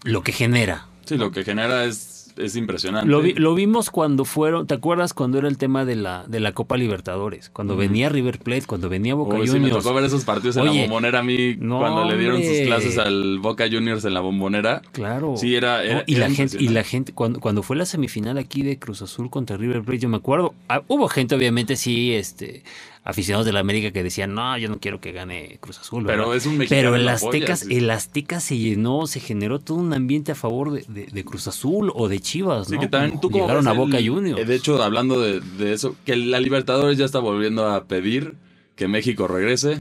[0.04, 0.88] Lo que genera.
[1.06, 3.10] Sí, lo que genera es, es impresionante.
[3.10, 6.40] Lo, vi, lo, vimos cuando fueron, ¿te acuerdas cuando era el tema de la, de
[6.40, 7.50] la Copa Libertadores?
[7.50, 7.78] Cuando mm.
[7.78, 9.54] venía River Plate, cuando venía Boca Uy, Juniors.
[9.54, 12.18] Sí, me tocó ver esos partidos en Oye, la bombonera a mí no, cuando le
[12.18, 14.82] dieron sus clases al Boca Juniors en la bombonera.
[14.92, 15.36] Claro.
[15.38, 15.84] Sí, era.
[15.84, 18.64] era no, y, era la gente, y la gente, cuando, cuando fue la semifinal aquí
[18.64, 22.64] de Cruz Azul contra River Plate, yo me acuerdo, ah, hubo gente, obviamente, sí, este,
[23.04, 26.04] aficionados de la América que decían, no, yo no quiero que gane Cruz Azul.
[26.06, 27.76] Pero es un mexicano Pero el Azteca, sí.
[27.76, 31.48] el Azteca se llenó, se generó todo un ambiente a favor de, de- de Cruz
[31.48, 32.80] Azul o de Chivas, Sí, ¿no?
[32.82, 34.40] que también tú como llegaron a Boca el- Juniors.
[34.42, 38.36] eh, De hecho, hablando de, de eso, que la Libertadores ya está volviendo a pedir
[38.76, 39.80] que México regrese.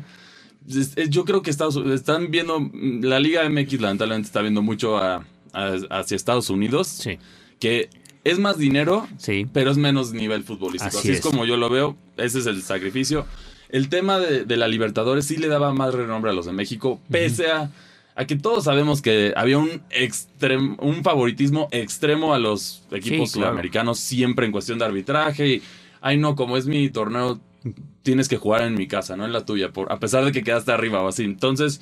[0.69, 4.97] Es- es- Yo creo que Estados están viendo, la Liga MX lamentablemente está viendo mucho
[4.97, 7.19] a- a- hacia Estados Unidos, Sí,
[7.59, 7.91] que
[8.25, 9.47] es más dinero, sí.
[9.53, 10.89] pero es menos nivel futbolístico.
[10.89, 11.17] Así Así, es.
[11.19, 11.23] es.
[11.25, 13.27] como yo lo veo, ese es el sacrificio.
[13.71, 17.01] El tema de, de la Libertadores sí le daba más renombre a los de México,
[17.11, 17.71] pese a,
[18.17, 23.35] a que todos sabemos que había un, extrem- un favoritismo extremo a los equipos Sí,
[23.39, 23.51] claro.
[23.53, 25.49] sudamericanos siempre en cuestión de arbitraje.
[25.49, 25.63] Y,
[26.01, 27.41] ay no, como es mi torneo,
[28.03, 30.43] tienes que jugar en mi casa, no en la tuya, por, a pesar de que
[30.43, 31.23] quedaste arriba o así.
[31.25, 31.81] Entonces,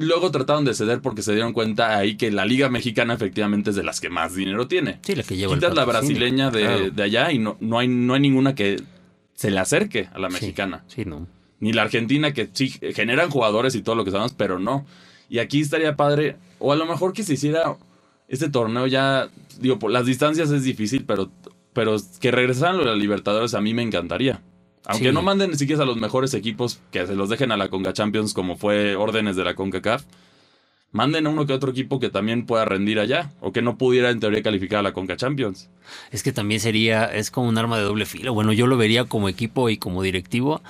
[0.00, 3.76] luego trataron de ceder porque se dieron cuenta ahí que la Liga Mexicana efectivamente es
[3.76, 4.98] de las que más dinero tiene.
[5.02, 6.90] Sí, la que lleva Quitas la brasileña de, claro.
[6.90, 8.82] de allá y no, no, hay, no hay ninguna que
[9.34, 10.84] se le acerque a la Sí, mexicana.
[10.86, 11.26] Sí, no.
[11.60, 14.86] Ni la argentina, que sí generan jugadores y todo lo que sabemos, pero no.
[15.28, 17.76] Y aquí estaría padre, o a lo mejor que se hiciera
[18.28, 19.28] este torneo ya,
[19.60, 21.30] digo, por las distancias es difícil, pero,
[21.72, 24.40] pero que regresaran los Libertadores a mí me encantaría.
[24.90, 25.14] Aunque Sí.
[25.14, 27.92] no manden ni siquiera a los mejores equipos, que se los dejen a la Conca
[27.92, 30.04] Champions como fue órdenes de la CONCACAF,
[30.92, 34.10] manden a uno que otro equipo que también pueda rendir allá, o que no pudiera
[34.10, 35.68] en teoría calificar a la Conca Champions.
[36.10, 38.34] Es que también sería, es como un arma de doble filo.
[38.34, 40.60] Bueno, yo lo vería como equipo y como directivo.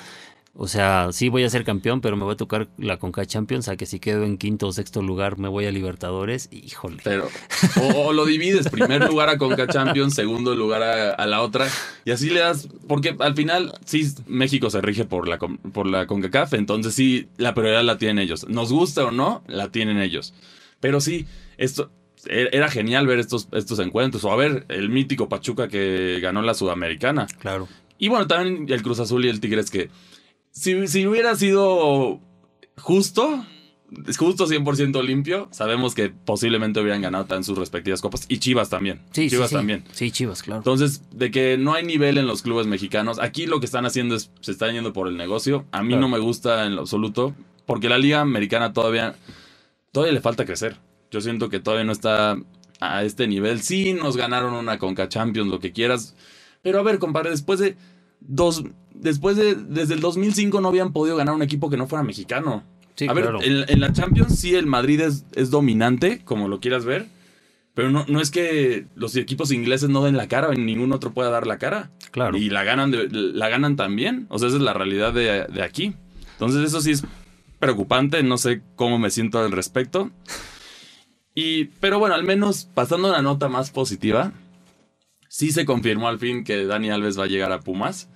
[0.62, 3.68] O sea, sí voy a ser campeón, pero me va a tocar la Conca Champions,
[3.68, 6.50] a que si quedo en quinto o sexto lugar me voy a Libertadores.
[6.52, 6.98] Híjole.
[7.02, 7.30] Pero,
[7.80, 11.66] o, o lo divides, primer lugar a Conca Champions, segundo lugar a, a la otra,
[12.04, 16.06] y así le das, porque al final, sí, México se rige por la, por la
[16.06, 18.46] CONCACAF, entonces sí, la prioridad la tienen ellos.
[18.46, 20.34] Nos gusta o no, la tienen ellos.
[20.78, 21.24] Pero sí,
[21.56, 21.90] esto,
[22.26, 26.42] e- era genial ver estos, estos encuentros, o a ver, el mítico Pachuca que ganó
[26.42, 27.28] la Sudamericana.
[27.38, 27.66] Claro.
[27.98, 29.88] Y bueno, también el Cruz Azul y el Tigres que
[30.50, 32.20] si, si hubiera sido
[32.78, 33.44] justo,
[34.18, 38.26] justo 100% limpio, sabemos que posiblemente hubieran ganado también sus respectivas copas.
[38.28, 39.02] Y Chivas también.
[39.12, 39.56] Sí, sí, Chivas sí.
[39.56, 39.84] también.
[39.92, 40.60] Sí, Chivas, claro.
[40.60, 44.14] Entonces, de que no hay nivel en los clubes mexicanos, aquí lo que están haciendo
[44.14, 45.66] es, se están yendo por el negocio.
[45.72, 46.02] A mí Claro.
[46.02, 47.34] no me gusta en lo absoluto,
[47.66, 49.14] porque la liga americana todavía,
[49.92, 50.76] todavía le falta crecer.
[51.10, 52.36] Yo siento que todavía no está
[52.80, 53.60] a este nivel.
[53.62, 56.14] Sí, nos ganaron una Conca Champions, lo que quieras.
[56.62, 57.76] Pero a ver, compadre, después de
[58.20, 62.02] dos, después de, desde el 2005 no habían podido ganar un equipo que no fuera
[62.02, 62.62] mexicano.
[62.96, 63.42] Sí, a ver, claro.
[63.42, 67.06] en, en la Champions sí el Madrid es, es dominante, como lo quieras ver.
[67.72, 71.30] Pero no, no es que los equipos ingleses no den la cara ningún otro pueda
[71.30, 71.90] dar la cara.
[72.10, 72.36] Claro.
[72.36, 74.26] Y la ganan, de- la ganan también.
[74.28, 75.94] O sea, esa es la realidad de, de aquí.
[76.32, 77.04] Entonces eso sí es
[77.60, 78.22] preocupante.
[78.24, 80.10] No sé cómo me siento al respecto.
[81.34, 84.32] Y, pero bueno, al menos pasando a una nota más positiva,
[85.30, 88.10] sí se confirmó al fin que Dani Alves va a llegar a Pumas.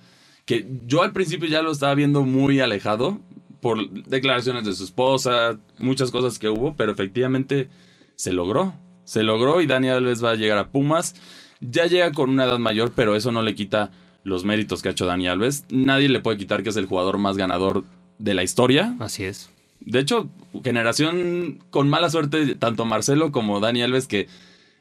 [0.45, 3.19] Que yo al principio ya lo estaba viendo muy alejado
[3.61, 7.69] por declaraciones de su esposa, muchas cosas que hubo, pero efectivamente
[8.15, 8.73] se logró.
[9.05, 11.15] Se logró y Dani Alves va a llegar a Pumas.
[11.61, 13.91] Ya llega con una edad mayor, pero eso no le quita
[14.23, 15.65] los méritos que ha hecho Dani Alves.
[15.69, 17.85] Nadie le puede quitar que es el jugador más ganador
[18.19, 18.95] de la historia.
[18.99, 19.49] Así es.
[19.79, 20.29] De hecho,
[20.63, 24.27] generación con mala suerte, tanto Marcelo como Dani Alves, que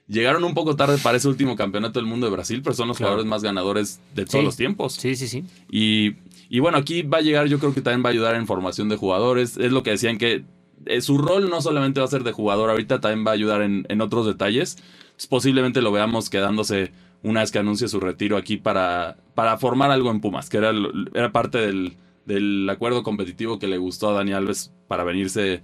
[0.09, 2.97] llegaron un poco tarde para ese último campeonato del mundo de Brasil, pero son los
[2.99, 3.11] Claro.
[3.13, 4.45] jugadores más ganadores de todos Sí.
[4.45, 4.93] los tiempos.
[4.95, 5.45] Sí, sí, sí.
[5.71, 6.17] Y,
[6.49, 8.89] y bueno, aquí va a llegar, yo creo que también va a ayudar en formación
[8.89, 9.57] de jugadores.
[9.57, 10.45] Es lo que decían que
[10.87, 13.63] eh, su rol no solamente va a ser de jugador, ahorita también va a ayudar
[13.63, 14.77] en, en otros detalles.
[15.17, 19.91] Pues posiblemente lo veamos quedándose una vez que anuncie su retiro aquí para, para formar
[19.91, 20.73] algo en Pumas, que era,
[21.15, 25.63] era parte del, del acuerdo competitivo que le gustó a Dani Alves para venirse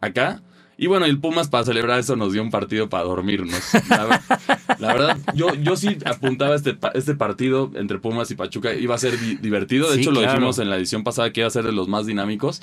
[0.00, 0.42] acá.
[0.78, 3.60] Y bueno, el Pumas para celebrar eso nos dio un partido para dormirnos.
[3.88, 4.22] La,
[4.78, 8.74] la verdad, yo, yo sí apuntaba este, este partido entre Pumas y Pachuca.
[8.74, 9.88] Iba a ser di- divertido.
[9.88, 11.88] De Sí, hecho, lo dijimos en la edición pasada que iba a ser de los
[11.88, 12.60] más dinámicos.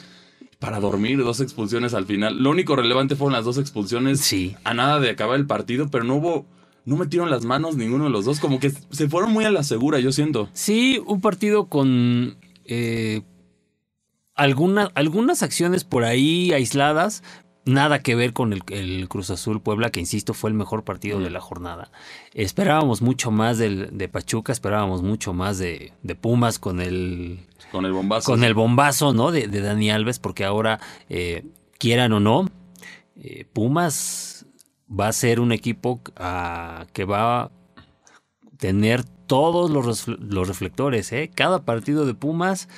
[0.59, 2.37] Para dormir, dos expulsiones al final.
[2.41, 4.19] Lo único relevante fueron las dos expulsiones.
[4.21, 4.55] Sí.
[4.63, 6.45] A nada de acabar el partido, pero no hubo.
[6.85, 8.39] No metieron las manos ninguno de los dos.
[8.39, 10.49] Como que se fueron muy a la segura, yo siento.
[10.53, 13.23] Sí, un partido con eh,
[14.35, 17.23] alguna- algunas acciones por ahí aisladas.
[17.65, 21.19] Nada que ver con el, el Cruz Azul Puebla, que insisto fue el mejor partido
[21.19, 21.91] de la jornada.
[22.33, 27.39] Esperábamos mucho más del, de Pachuca, esperábamos mucho más de, de Pumas con el,
[27.71, 28.31] Con el bombazo.
[28.31, 29.31] con el bombazo ¿no?
[29.31, 31.45] de, de Dani Alves, porque ahora, eh,
[31.77, 32.49] quieran o no,
[33.15, 34.45] eh, Pumas
[34.89, 37.51] va a ser un equipo que va a
[38.57, 41.11] tener todos los, los reflectores.
[41.11, 41.31] ¿eh?
[41.33, 42.69] Cada partido de Pumas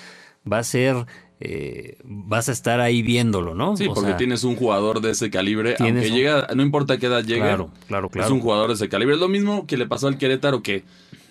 [0.52, 1.06] va a ser,
[1.40, 3.76] eh, vas a estar ahí viéndolo, ¿no?
[3.76, 6.98] Sí, O porque sea, tienes un jugador de ese calibre, aunque un- llega, no importa
[6.98, 8.28] qué edad llegue, Claro, claro, claro.
[8.28, 9.16] es un jugador de ese calibre.
[9.16, 10.84] Es lo mismo que le pasó al Querétaro, que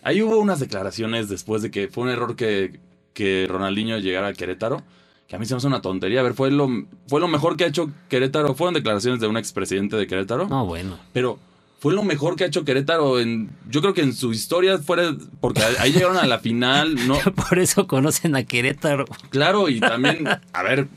[0.02, 2.78] ahí hubo unas declaraciones después de que fue un error que,
[3.14, 4.82] que Ronaldinho llegara a Querétaro,
[5.26, 6.20] que a mí se me hace una tontería.
[6.20, 6.68] A ver, fue lo,
[7.08, 8.54] fue lo mejor que ha hecho Querétaro.
[8.54, 10.46] Fueron declaraciones de un expresidente de Querétaro.
[10.48, 10.98] No, bueno.
[11.14, 11.38] Pero
[11.84, 15.14] fue lo mejor que ha hecho Querétaro en, yo creo que en su historia fuera,
[15.42, 17.18] porque ahí llegaron a la final, ¿no?
[17.48, 19.04] Por eso conocen a Querétaro.
[19.28, 20.88] Claro, y también, a ver,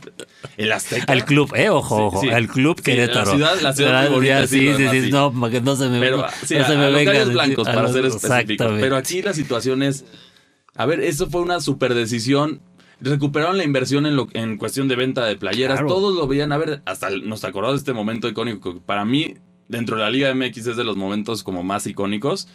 [0.56, 1.12] el Azteca.
[1.12, 2.34] Al club, eh, ojo, ojo, Sí, sí.
[2.34, 3.26] al club Sí, Querétaro.
[3.26, 6.28] la ciudad- la ciudad bonita, sí, sí, sí, no, que no se me, Pero, no
[6.47, 8.71] se a, me a los venga a blancos, para ser los- específicos.
[8.80, 10.06] Pero aquí la situación es,
[10.73, 12.62] a ver, eso fue una super decisión.
[13.02, 15.80] Recuperaron la inversión en, lo, en cuestión de venta de playeras.
[15.80, 15.93] Claro.
[15.93, 18.73] Todos lo veían, a ver, hasta nos acordamos de este momento icónico.
[18.76, 19.36] que Para mí,
[19.67, 22.47] dentro de la Liga MX es de los momentos como más icónicos,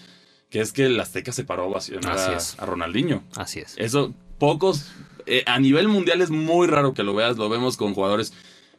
[0.51, 2.59] que es que el Azteca se paró a es.
[2.59, 3.23] a Ronaldinho.
[3.37, 3.75] Así es.
[3.79, 4.93] Eso, pocos.
[5.27, 7.37] eh, a nivel mundial es muy raro que lo veas.
[7.37, 8.33] Lo vemos con jugadores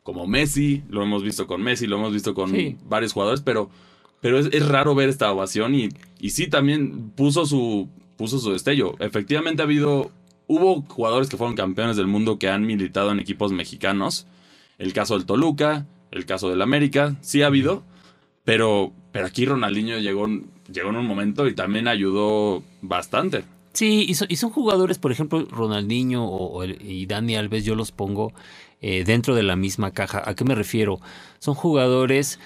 [0.03, 2.77] como Messi, lo hemos visto con Messi, lo hemos visto con Sí.
[2.85, 3.69] varios jugadores, pero,
[4.19, 8.51] pero es, es raro ver esta ovación y, y sí también puso su, puso su
[8.51, 8.95] destello.
[8.99, 10.11] Efectivamente ha habido.
[10.45, 14.27] Hubo jugadores que fueron campeones del mundo que han militado en equipos mexicanos.
[14.77, 17.83] El caso del Toluca, el caso del América, sí ha habido.
[18.45, 20.27] Pero, pero aquí Ronaldinho llegó,
[20.71, 23.43] llegó en un momento y también ayudó bastante.
[23.73, 27.65] Sí, y son, y son jugadores, por ejemplo, Ronaldinho o, o el- y Dani Alves,
[27.65, 28.33] yo los pongo
[28.81, 30.21] eh, dentro de la misma caja.
[30.25, 30.99] ¿A qué me refiero?
[31.39, 32.39] Son jugadores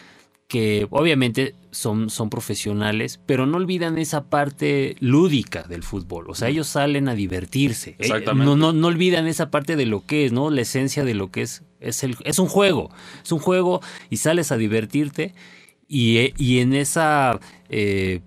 [0.47, 6.29] que obviamente son, son profesionales, pero no olvidan esa parte lúdica del fútbol.
[6.29, 7.89] O sea, ellos salen a divertirse.
[7.91, 8.45] Eh, Exactamente.
[8.45, 10.49] No, no, no olvidan esa parte de lo que es, ¿no?
[10.49, 11.63] La esencia de lo que es.
[11.81, 12.91] Es, el, es un juego.
[13.23, 15.33] Es un juego y sales a divertirte.
[15.87, 17.39] Y, eh, y en esa.
[17.69, 18.21] eh,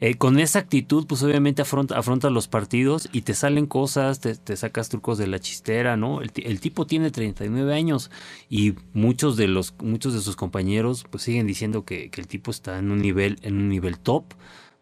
[0.00, 4.88] eh, con esa actitud, pues obviamente afronta, los partidos y te salen cosas, te, sacas
[4.88, 6.20] trucos de la chistera, ¿no?
[6.22, 8.10] El tipo tiene 39 años
[8.50, 12.50] y muchos de los muchos de sus compañeros pues siguen diciendo que, que el tipo
[12.50, 14.24] está en un nivel en un nivel top,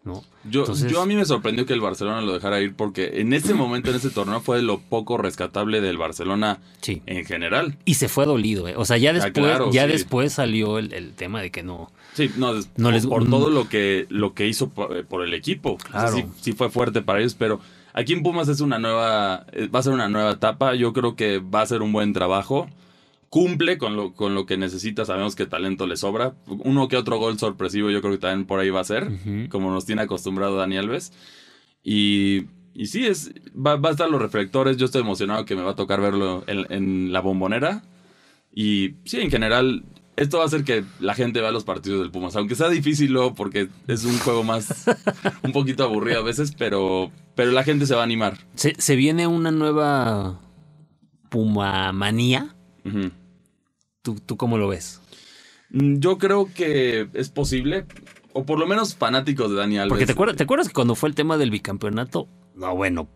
[0.03, 0.23] ¿no?
[0.49, 3.33] Yo, Entonces- yo a mí me sorprendió que el Barcelona lo dejara ir porque en
[3.33, 7.01] ese momento, en ese torneo, fue lo poco rescatable del Barcelona Sí.
[7.05, 7.77] en general.
[7.85, 8.73] Y se fue dolido, ¿eh?
[8.75, 9.91] O sea, ya Ah, después, claro, ya sí.
[9.91, 11.91] después salió el, el tema de que no.
[12.13, 13.29] Sí, no, No por, les- por mm.
[13.29, 15.73] todo lo que, lo que hizo por, eh, por el equipo.
[15.73, 16.15] O sea, Claro.
[16.17, 17.59] sí, sí fue fuerte para ellos, pero
[17.93, 20.73] aquí en Pumas es una nueva, eh, va a ser una nueva etapa.
[20.75, 22.67] Yo creo que va a ser un buen trabajo.
[23.31, 26.33] Cumple con lo, con lo que necesita, sabemos que talento le sobra.
[26.47, 29.09] Uno que otro gol sorpresivo yo creo que también por ahí va a ser,
[29.49, 31.13] como nos tiene acostumbrado Dani Alves.
[31.81, 34.75] Y, y sí, es, va, va a estar los reflectores.
[34.75, 37.83] Yo estoy emocionado que me va a tocar verlo en, en la bombonera.
[38.53, 39.85] Y sí, en general,
[40.17, 42.35] esto va a hacer que la gente vea los partidos del Pumas.
[42.35, 44.87] Aunque sea difícil luego, porque es un juego más,
[45.43, 48.39] un poquito aburrido a veces, pero, pero la gente se va a animar.
[48.55, 50.41] Se, se viene una nueva
[51.29, 52.55] Pumamanía.
[52.83, 53.11] Ujú.
[54.01, 55.01] ¿Tú, ¿Tú cómo lo ves?
[55.69, 57.85] Mm, Yo creo que es posible,
[58.33, 59.89] o por lo menos fanáticos de Dani Alves.
[59.89, 62.27] Porque te acuerdas, ¿te acuerdas que cuando fue el tema del bicampeonato?
[62.55, 63.07] No, bueno,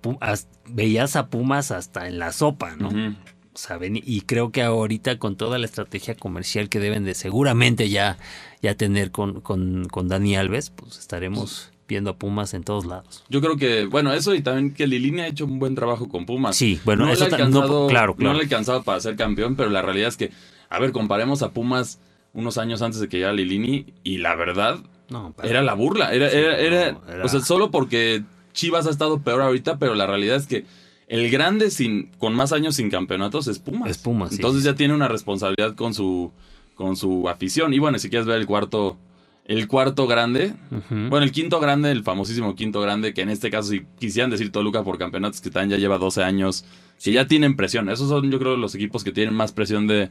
[0.69, 2.89] veías a Pumas hasta en la sopa, ¿no?
[2.89, 7.13] O sea, ven- y creo que ahorita con toda la estrategia comercial que deben de
[7.15, 8.17] seguramente ya,
[8.61, 13.23] ya tener con, con, con Dani Alves, pues estaremos viendo a Pumas en todos lados.
[13.29, 16.25] Yo creo que, bueno, eso y también que Lilini ha hecho un buen trabajo con
[16.25, 16.55] Pumas.
[16.55, 18.31] Sí, bueno, no eso le ha no- alcanzado, claro, claro.
[18.31, 20.31] No le ha alcanzado para ser campeón, pero la realidad es que,
[20.75, 21.99] a ver, comparemos a Pumas
[22.33, 26.13] unos años antes de que llegara Lilini y la verdad No, pero- era la burla.
[26.13, 29.77] Era, Sí, era, era- no, era- O sea, solo porque Chivas ha estado peor ahorita,
[29.79, 30.65] pero la realidad es que
[31.07, 33.89] el grande sin, con más años sin campeonatos es Pumas.
[33.89, 36.31] Es Pumas, Entonces sí, ya tiene una responsabilidad con su,
[36.73, 37.73] con su afición.
[37.73, 38.97] Y bueno, si quieres ver el cuarto,
[39.45, 40.53] el cuarto grande,
[40.89, 44.51] bueno, el quinto grande, el famosísimo quinto grande, que en este caso, si quisieran decir
[44.51, 46.65] Toluca por campeonatos, que también ya lleva 12 años,
[47.03, 47.87] que ya tienen presión.
[47.89, 50.09] Esos son, yo creo, los equipos que tienen más presión de,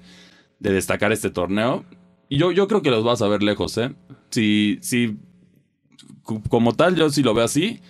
[0.59, 1.85] de destacar este torneo.
[2.29, 3.95] Y yo, yo creo que los vas a ver lejos, ¿eh?
[4.31, 5.19] Si, si,
[6.23, 7.81] como tal, yo sí lo veo así.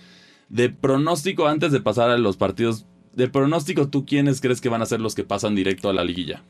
[0.49, 4.81] De pronóstico, antes de pasar a los partidos, de pronóstico, ¿tú quiénes crees que van
[4.81, 6.43] a ser los que pasan directo a la liguilla?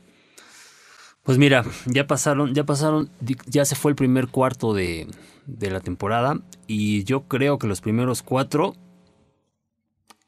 [1.22, 3.10] Pues mira, ya pasaron, ya pasaron,
[3.46, 5.08] ya se fue el primer cuarto de,
[5.46, 8.74] de la temporada y yo creo que los primeros cuatro,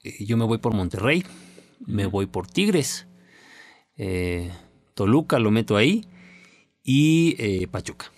[0.02, 1.24] eh, yo me voy por Monterrey,
[1.86, 3.06] me voy por Tigres,
[3.96, 4.50] eh,
[4.98, 6.04] Toluca lo meto ahí
[6.82, 8.10] y eh, Pachuca.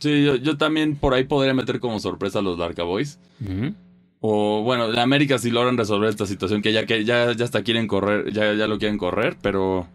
[0.00, 3.18] Sí, yo, yo también por ahí podría meter como sorpresa a los Larca Boys.
[4.20, 7.62] O bueno, de América si logran resolver esta situación que ya que ya, ya hasta
[7.62, 9.86] quieren correr, ya, ya lo quieren correr, pero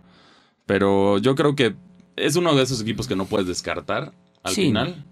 [0.67, 1.73] pero yo creo que
[2.15, 4.65] es uno de esos equipos que no puedes descartar al Sí.
[4.65, 5.03] final.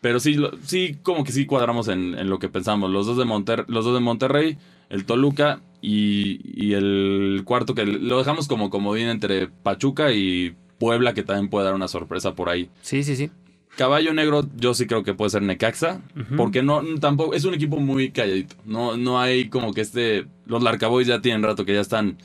[0.00, 2.90] Pero sí, sí, como que sí cuadramos en, en lo que pensamos.
[2.90, 4.58] Los dos de Monter, los dos de Monterrey,
[4.90, 11.12] el Toluca y, y el cuarto que lo dejamos como comodín entre Pachuca y Puebla,
[11.12, 12.70] que también puede dar una sorpresa por ahí.
[12.80, 13.30] Sí, sí, sí.
[13.76, 16.02] Caballo negro, yo sí creo que puede ser Necaxa,
[16.36, 18.54] porque no tampoco es un equipo muy calladito.
[18.66, 22.18] No, no hay como que este los Larcaboys ya tienen rato que ya están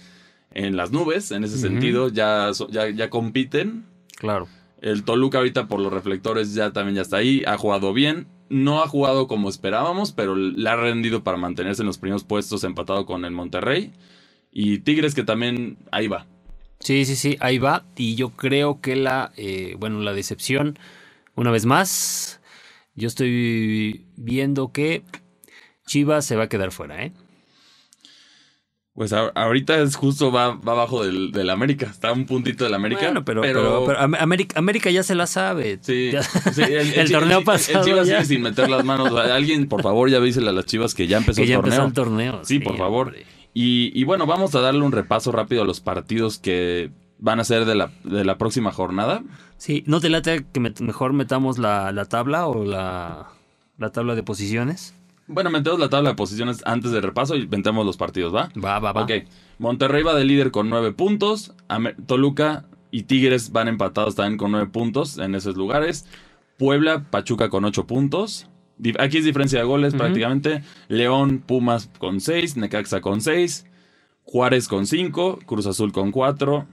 [0.51, 3.85] en las nubes, en ese sentido, ya, ya, ya compiten.
[4.17, 4.47] Claro.
[4.81, 8.27] El Toluca ahorita por los reflectores ya también ya está ahí, ha jugado bien.
[8.49, 12.63] No ha jugado como esperábamos, pero le ha rendido para mantenerse en los primeros puestos
[12.63, 13.91] empatado con el Monterrey.
[14.51, 16.25] Y Tigres que también ahí va.
[16.79, 17.85] Sí, sí, sí, ahí va.
[17.95, 20.77] Y yo creo que la, eh, bueno, la decepción,
[21.35, 22.39] una vez más,
[22.95, 25.03] yo estoy viendo que
[25.85, 27.13] Chivas se va a quedar fuera, ¿eh?
[28.97, 31.85] Pues ahorita es justo va, va abajo del, del, América.
[31.85, 33.01] Está un puntito del América.
[33.03, 35.77] Bueno, pero, pero, América, América, ya se la sabe.
[35.81, 36.09] Sí.
[36.95, 37.81] el, torneo pasado.
[37.81, 39.13] El Chivas sigue sin meter las manos.
[39.31, 41.83] Alguien, por favor, ya avísele a las Chivas que ya empezó que ya el torneo.
[41.83, 42.39] Empezó el torneo.
[42.43, 43.13] Sí, por favor.
[43.53, 46.89] Y, y, bueno, vamos a darle un repaso rápido a los partidos que
[47.19, 49.21] van a ser de la, de la próxima jornada.
[49.57, 53.27] Sí, ¿no te late que mejor metamos la, la tabla o la,
[53.77, 54.95] la tabla de posiciones?
[55.27, 58.49] Bueno, metemos la tabla de posiciones antes del repaso y metemos los partidos, ¿va?
[58.63, 59.03] Va, va, va.
[59.03, 59.11] Ok.
[59.59, 61.53] Monterrey va de líder con nueve puntos.
[62.05, 66.05] Toluca y Tigres van empatados también con nueve puntos en esos lugares.
[66.57, 68.47] Puebla, Pachuca con ocho puntos.
[68.99, 70.63] Aquí es diferencia de goles prácticamente.
[70.87, 72.55] León, Pumas con seis.
[72.55, 73.65] Necaxa con seis.
[74.23, 75.39] Juárez con cinco.
[75.45, 76.67] Cruz Azul con cuatro.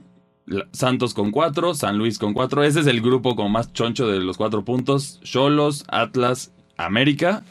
[0.71, 1.73] Santos con cuatro.
[1.73, 2.63] San Luis con cuatro.
[2.63, 5.19] Ese es el grupo con más choncho de los cuatro puntos.
[5.23, 7.43] Cholos, Atlas, América.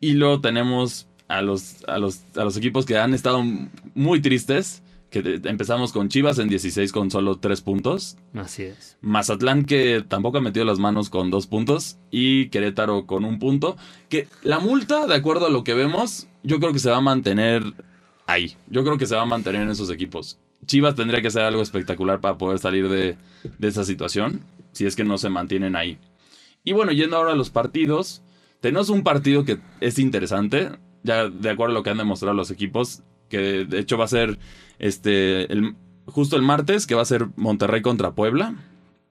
[0.00, 3.44] Y luego tenemos a los, a los, a los equipos que han estado
[3.94, 4.82] muy tristes.
[5.10, 8.16] Que empezamos con Chivas en 16 con solo 3 puntos.
[8.32, 8.96] Así es.
[9.00, 11.98] Mazatlán que tampoco ha metido las manos con 2 puntos.
[12.10, 13.76] Y Querétaro con un punto.
[14.08, 17.02] Que la multa, de acuerdo a lo que vemos, yo creo que se va a
[17.02, 17.62] mantener
[18.26, 18.56] ahí.
[18.68, 20.38] Yo creo que se va a mantener en esos equipos.
[20.66, 23.16] Chivas tendría que hacer algo espectacular para poder salir de,
[23.58, 24.42] de esa situación.
[24.70, 25.98] Si es que no se mantienen ahí.
[26.62, 28.22] Y bueno, yendo ahora a los partidos.
[28.60, 30.70] Tenemos un partido que es interesante,
[31.02, 34.08] ya de acuerdo a lo que han demostrado los equipos, que de hecho va a
[34.08, 34.38] ser
[34.78, 38.54] este el, justo el martes, que va a ser Monterrey contra Puebla.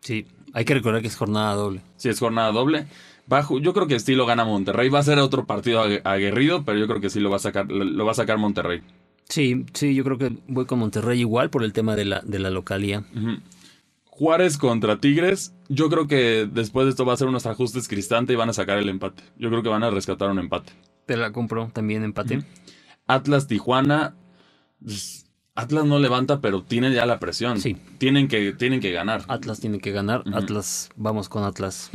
[0.02, 1.82] Sí, hay que recordar que es jornada doble.
[1.98, 2.88] Sí, es jornada doble.
[3.28, 4.90] Bajo, yo creo que sí lo gana Monterrey.
[4.90, 7.72] Va a ser otro partido aguerrido, pero yo creo que sí lo va a sacar,
[7.72, 8.82] lo va a sacar Monterrey.
[9.28, 12.40] Sí, sí, yo creo que voy con Monterrey igual por el tema de la, de
[12.40, 13.04] la localía.
[14.20, 18.34] Juárez contra Tigres, yo creo que después de esto va a ser unos ajustes cristante
[18.34, 19.24] y van a sacar el empate.
[19.38, 20.74] Yo creo que van a rescatar un empate.
[21.06, 22.44] Te la compro también empate.
[23.08, 24.18] Atlas Tijuana.
[24.84, 27.62] Pues, Atlas no levanta, pero tiene ya la presión.
[27.62, 27.78] Sí.
[27.98, 29.24] Tienen que, tienen que ganar.
[29.30, 30.26] Atlas tiene que ganar.
[30.34, 31.90] Atlas, vamos con Atlas.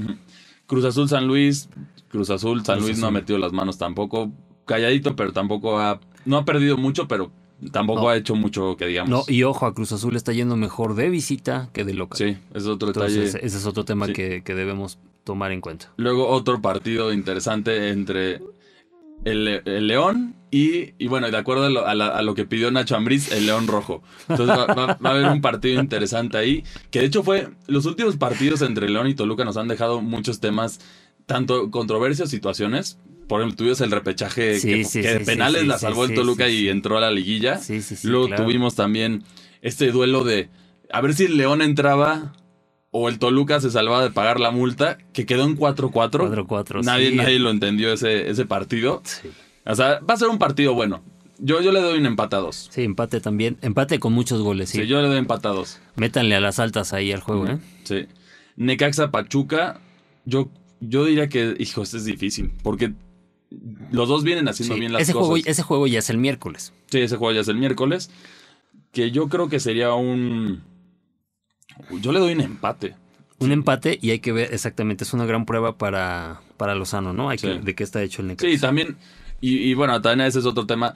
[0.67, 1.69] Cruz Azul San Luis.
[2.09, 4.33] Cruz Azul, San Luis no ha metido las manos tampoco.
[4.65, 6.01] Calladito, pero tampoco ha.
[6.25, 7.31] No ha perdido mucho, pero
[7.73, 9.11] Tampoco ha hecho mucho que digamos.
[9.11, 12.19] No, y ojo, a Cruz Azul está yendo mejor de visita que de local.
[12.19, 13.25] Sí, ese es otro detalle.
[13.25, 15.93] ese es otro tema que, debemos tomar en cuenta.
[15.97, 18.41] Luego otro partido interesante entre
[19.25, 23.67] el, León y, y, bueno, de acuerdo a lo, que pidió Nacho Ambriz, el León
[23.67, 24.03] Rojo.
[24.29, 28.63] Entonces va, a haber un partido interesante ahí, que de hecho fue, los últimos partidos
[28.63, 30.81] entre León y Toluca nos han dejado muchos temas,
[31.27, 36.49] tanto controversias, situaciones, por ejemplo, tuvimos el repechaje que, de penales la salvó el Toluca
[36.49, 37.61] y entró a la liguilla.
[38.03, 39.25] Luego tuvimos también
[39.63, 40.49] este duelo de
[40.91, 42.33] a ver si el León entraba
[42.91, 46.47] o el Toluca se salvaba de pagar la multa, que quedó en 4-4.
[46.47, 49.03] 4-4, nadie, nadie lo entendió ese, ese partido.
[49.67, 51.03] O sea, va a ser un partido bueno.
[51.39, 52.69] Yo, yo le doy un empate a dos.
[52.71, 53.59] Sí, empate también.
[53.63, 54.79] Empate con muchos goles, sí.
[54.79, 55.81] Sí, yo le doy empate a dos.
[55.97, 57.59] Métanle a las altas ahí al juego, ¿eh?
[57.83, 58.07] Sí.
[58.57, 59.81] Necaxa Pachuca,
[60.25, 62.53] yo, yo diría que, hijo, este es difícil.
[62.63, 62.95] Porque
[63.91, 65.29] los dos vienen haciendo bien las ese cosas.
[65.29, 66.73] Juego, ese juego ya es el miércoles.
[66.87, 68.11] Sí, ese juego ya es el miércoles.
[68.93, 70.63] Que yo creo que sería un.
[72.01, 72.95] Yo le doy un empate.
[73.39, 77.31] Un empate y hay que ver exactamente, es una gran prueba para, para Lozano, ¿no?
[77.31, 78.49] Hay que, de qué está hecho el Necaxa.
[78.49, 78.97] Sí, también,
[79.41, 80.95] y, bueno, también ese es otro tema.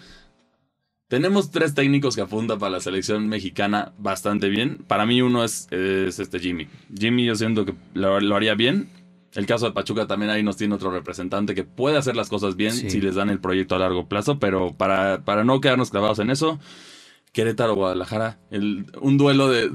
[1.08, 4.78] Tenemos tres técnicos que apuntan para la selección mexicana bastante bien.
[4.86, 6.68] Para mí uno es, es este Jimmy.
[6.96, 8.88] Jimmy yo siento que lo haría bien.
[9.34, 12.56] El caso de Pachuca también ahí nos tiene otro representante que puede hacer las cosas
[12.56, 16.18] bien si les dan el proyecto a largo plazo, pero para, para no quedarnos clavados
[16.18, 16.58] en eso,
[17.32, 19.70] Querétaro Guadalajara, el, un duelo de,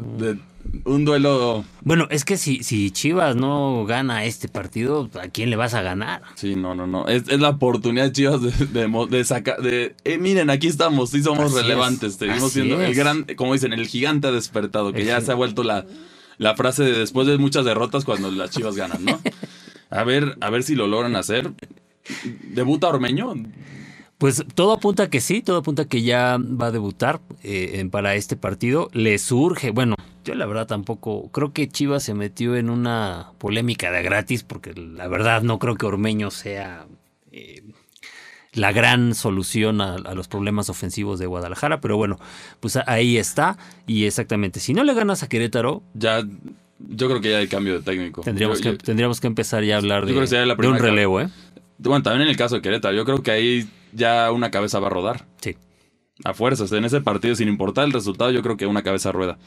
[0.86, 1.64] un duelo.
[1.82, 5.82] Bueno, es que si, si Chivas no gana este partido, ¿a quién le vas a
[5.82, 6.24] ganar?
[6.36, 7.08] Sí, no, no, no.
[7.08, 9.62] Es, la oportunidad de Chivas de, sacar.
[9.62, 12.16] De, eh, miren, aquí estamos, sí somos relevantes.
[12.16, 15.86] Seguimos siendo el gran, como dicen, el gigante despertado, que ya se ha vuelto la
[16.38, 19.20] la frase de después de muchas derrotas cuando las Chivas ganan, ¿no?
[19.90, 21.52] A ver, a ver si lo logran hacer.
[22.50, 23.34] ¿Debuta Ormeño?
[24.18, 28.36] Pues todo apunta que sí, todo apunta que ya va a debutar eh, para este
[28.36, 28.90] partido.
[28.94, 33.92] Le surge, bueno, Yo la verdad tampoco, creo que Chivas se metió en una polémica
[33.92, 36.88] de gratis porque la verdad no creo que Ormeño sea
[37.32, 37.64] eh,
[38.54, 42.20] la gran solución a, a, los problemas ofensivos de Guadalajara, pero bueno,
[42.60, 45.84] pues ahí está y exactamente, si no le ganas a Querétaro...
[45.94, 46.24] Ya,
[46.80, 48.22] yo creo que ya hay cambio de técnico.
[48.22, 51.30] Tendríamos, Yo- que, yo- tendríamos que empezar ya a hablar de, un relevo, ¿eh?
[51.80, 54.88] Bueno, también en el caso de Querétaro, yo creo que ahí ya una cabeza va
[54.88, 55.26] a rodar.
[55.42, 55.56] Sí.
[56.24, 59.38] A fuerzas, en ese partido, sin importar el resultado, yo creo que una cabeza rueda.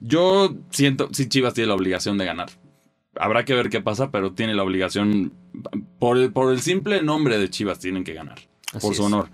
[0.00, 2.50] Yo siento, sí, Chivas tiene la obligación de ganar.
[3.16, 5.32] Habrá que ver qué pasa, pero tiene la obligación,
[5.98, 8.38] por el, por el simple nombre de Chivas, tienen que ganar.
[8.72, 9.06] Así por su es.
[9.06, 9.28] honor.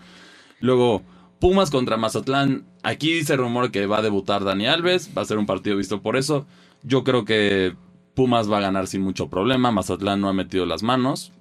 [0.61, 1.03] Luego,
[1.39, 2.65] Pumas contra Mazatlán.
[2.83, 5.11] Aquí se rumora que va a debutar Dani Alves.
[5.17, 6.47] Va a ser un partido visto por eso.
[6.83, 7.75] Yo creo que
[8.15, 9.71] Pumas va a ganar sin mucho problema.
[9.71, 11.33] Mazatlán no ha metido las manos.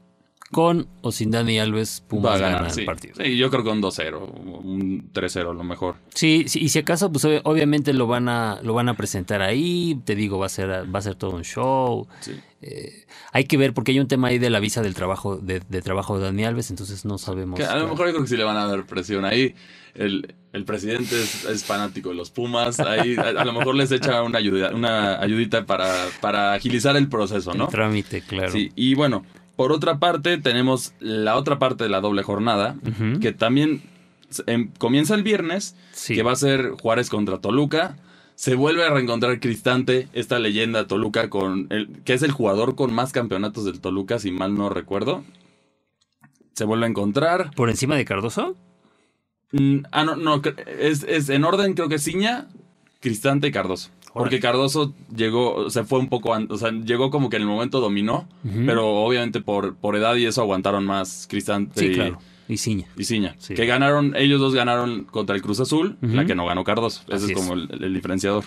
[0.55, 3.13] Con o sin Dani Alves, Pumas va a gana ganar, el partido.
[3.21, 4.21] Sí, yo creo que un 2-0,
[4.63, 5.95] un 3-0 a lo mejor.
[6.13, 9.41] Sí, sí, y si acaso, pues ob- obviamente lo van a, lo van a presentar
[9.41, 12.07] ahí, te digo, va a ser, va a ser todo un show.
[12.21, 12.31] Sí.
[12.61, 15.59] Eh, hay que ver, porque hay un tema ahí de la visa del trabajo, de,
[15.67, 17.59] de trabajo de Dani Alves, entonces no sabemos.
[17.59, 19.53] Que a lo mejor yo creo que sí le van a dar presión ahí.
[19.93, 22.79] El, el presidente es, es fanático de los Pumas.
[22.79, 27.09] Ahí a, a lo mejor les echa una, ayuda, una ayudita para, para agilizar el
[27.09, 27.67] proceso, El ¿no?
[27.67, 28.51] trámite, claro.
[28.53, 29.25] Sí, y bueno,
[29.55, 32.75] por otra parte tenemos la otra parte de la doble jornada,
[33.21, 33.81] que también
[34.47, 36.15] em, comienza el viernes, Sí.
[36.15, 37.97] que va a ser Juárez contra Toluca.
[38.35, 42.93] Se vuelve a reencontrar Cristante, esta leyenda Toluca, con el, que es el jugador con
[42.93, 45.23] más campeonatos del Toluca, si mal no recuerdo.
[46.53, 47.51] Se vuelve a encontrar.
[47.55, 48.55] ¿Por encima de Cardoso?
[49.53, 50.41] Mm, ah, no, no,
[50.79, 52.47] es, es en orden, creo que Ciña,
[52.99, 53.89] Cristante y Cardoso.
[54.15, 54.39] Porque.
[54.39, 58.27] Cardoso llegó, se fue un poco, o sea, llegó como que en el momento dominó,
[58.65, 62.19] pero obviamente por, por edad y eso aguantaron más Cristante Sí, y, claro.
[62.47, 62.87] Y Ciña.
[62.97, 63.35] y Ciña.
[63.39, 63.55] Sí.
[63.55, 67.01] Que ganaron, ellos dos ganaron contra el Cruz Azul, la que no ganó Cardoso.
[67.07, 67.37] Ese Así es es.
[67.37, 68.45] como el, el diferenciador.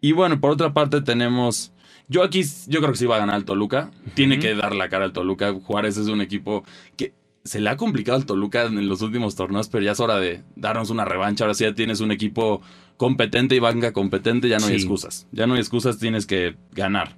[0.00, 1.72] Y bueno, por otra parte tenemos...
[2.08, 3.90] Yo aquí, yo creo que sí va a ganar el Toluca.
[4.14, 5.52] Tiene que dar la cara al Toluca.
[5.54, 6.64] Juárez es un equipo
[6.96, 7.12] que
[7.44, 10.42] se le ha complicado al Toluca en los últimos torneos, pero ya es hora de
[10.54, 11.44] darnos una revancha.
[11.44, 12.62] Ahora sí ya tienes un equipo
[12.96, 15.26] competente y banca competente, ya no hay excusas.
[15.32, 17.16] Ya no hay excusas, tienes que ganar.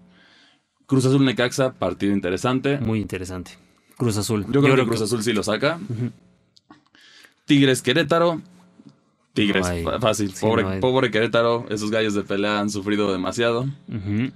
[0.87, 2.79] Cruz Azul Necaxa, partido interesante.
[2.79, 3.53] Muy interesante.
[3.97, 4.47] Cruz Azul.
[4.51, 5.79] Yo creo que Cruz Azul sí lo saca.
[7.45, 8.41] Tigres Querétaro.
[9.33, 10.33] Tigres, No fácil.
[10.35, 11.66] sí, pobre, no pobre Querétaro.
[11.70, 13.62] Esos gallos de pelea han sufrido demasiado.
[13.89, 14.31] Ujú.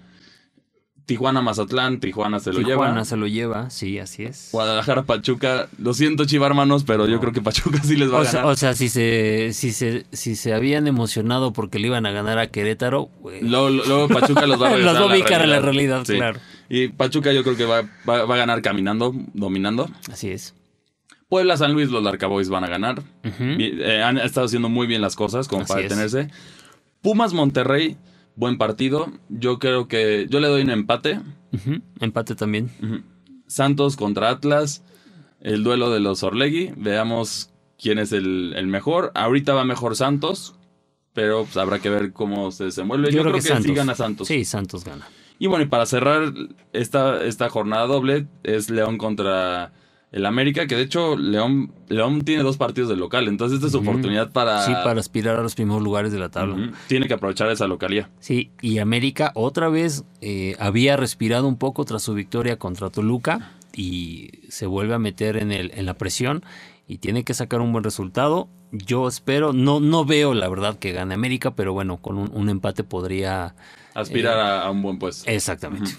[1.06, 1.98] Tijuana Mazatlán.
[2.00, 3.04] Tijuana se lo Tijuana lleva.
[3.04, 4.50] se lo lleva, sí, así es.
[4.52, 5.68] Guadalajara Pachuca.
[5.78, 8.40] Lo siento, Chiva hermanos, pero yo creo que Pachuca sí les va O a sea,
[8.40, 8.52] ganar.
[8.52, 12.38] o sea, si se, si se, si se habían emocionado porque le iban a ganar
[12.38, 13.10] a Querétaro,
[13.42, 16.14] Luego, luego Pachuca los va a Los va a ubicar a la realidad, Sí.
[16.14, 16.38] claro.
[16.68, 19.90] Y Pachuca yo creo que va, va- va a ganar caminando, dominando.
[20.10, 20.54] así es.
[21.28, 23.02] Puebla San Luis, los Larcaboys van a ganar.
[23.40, 25.88] Eh, han estado haciendo muy bien las cosas como Así para es.
[25.88, 26.28] detenerse.
[27.00, 27.96] Pumas Monterrey,
[28.36, 29.10] buen partido.
[29.28, 31.20] Yo creo que yo le doy un empate.
[32.00, 32.70] Empate también.
[33.46, 34.84] Santos contra Atlas,
[35.40, 36.72] el duelo de los Orlegui.
[36.76, 39.12] Veamos quién es el, el mejor.
[39.14, 40.54] Ahorita va mejor Santos,
[41.12, 43.12] pero pues, habrá que ver cómo se desenvuelve.
[43.12, 43.72] Yo, creo, que, sí Santos.
[43.74, 44.28] gana Santos.
[44.28, 45.06] Sí, Santos gana.
[45.38, 46.32] Y bueno, y para cerrar
[46.72, 49.72] esta, esta jornada doble es León contra
[50.12, 53.72] el América, que de hecho León, León tiene dos partidos de local, entonces esta es
[53.72, 54.64] su oportunidad para...
[54.66, 56.70] Sí, para aspirar a los primeros lugares de la tabla.
[56.86, 58.10] Tiene que aprovechar esa localía.
[58.20, 63.52] Sí, y América otra vez eh, había respirado un poco tras su victoria contra Toluca
[63.74, 66.44] y se vuelve a meter en, el, en la presión
[66.86, 68.48] y tiene que sacar un buen resultado.
[68.70, 72.50] Yo espero, no, no veo la verdad que gane América, pero bueno, con un, un
[72.50, 73.54] empate podría...
[73.94, 75.30] Aspirar a, a un buen puesto.
[75.30, 75.92] Exactamente.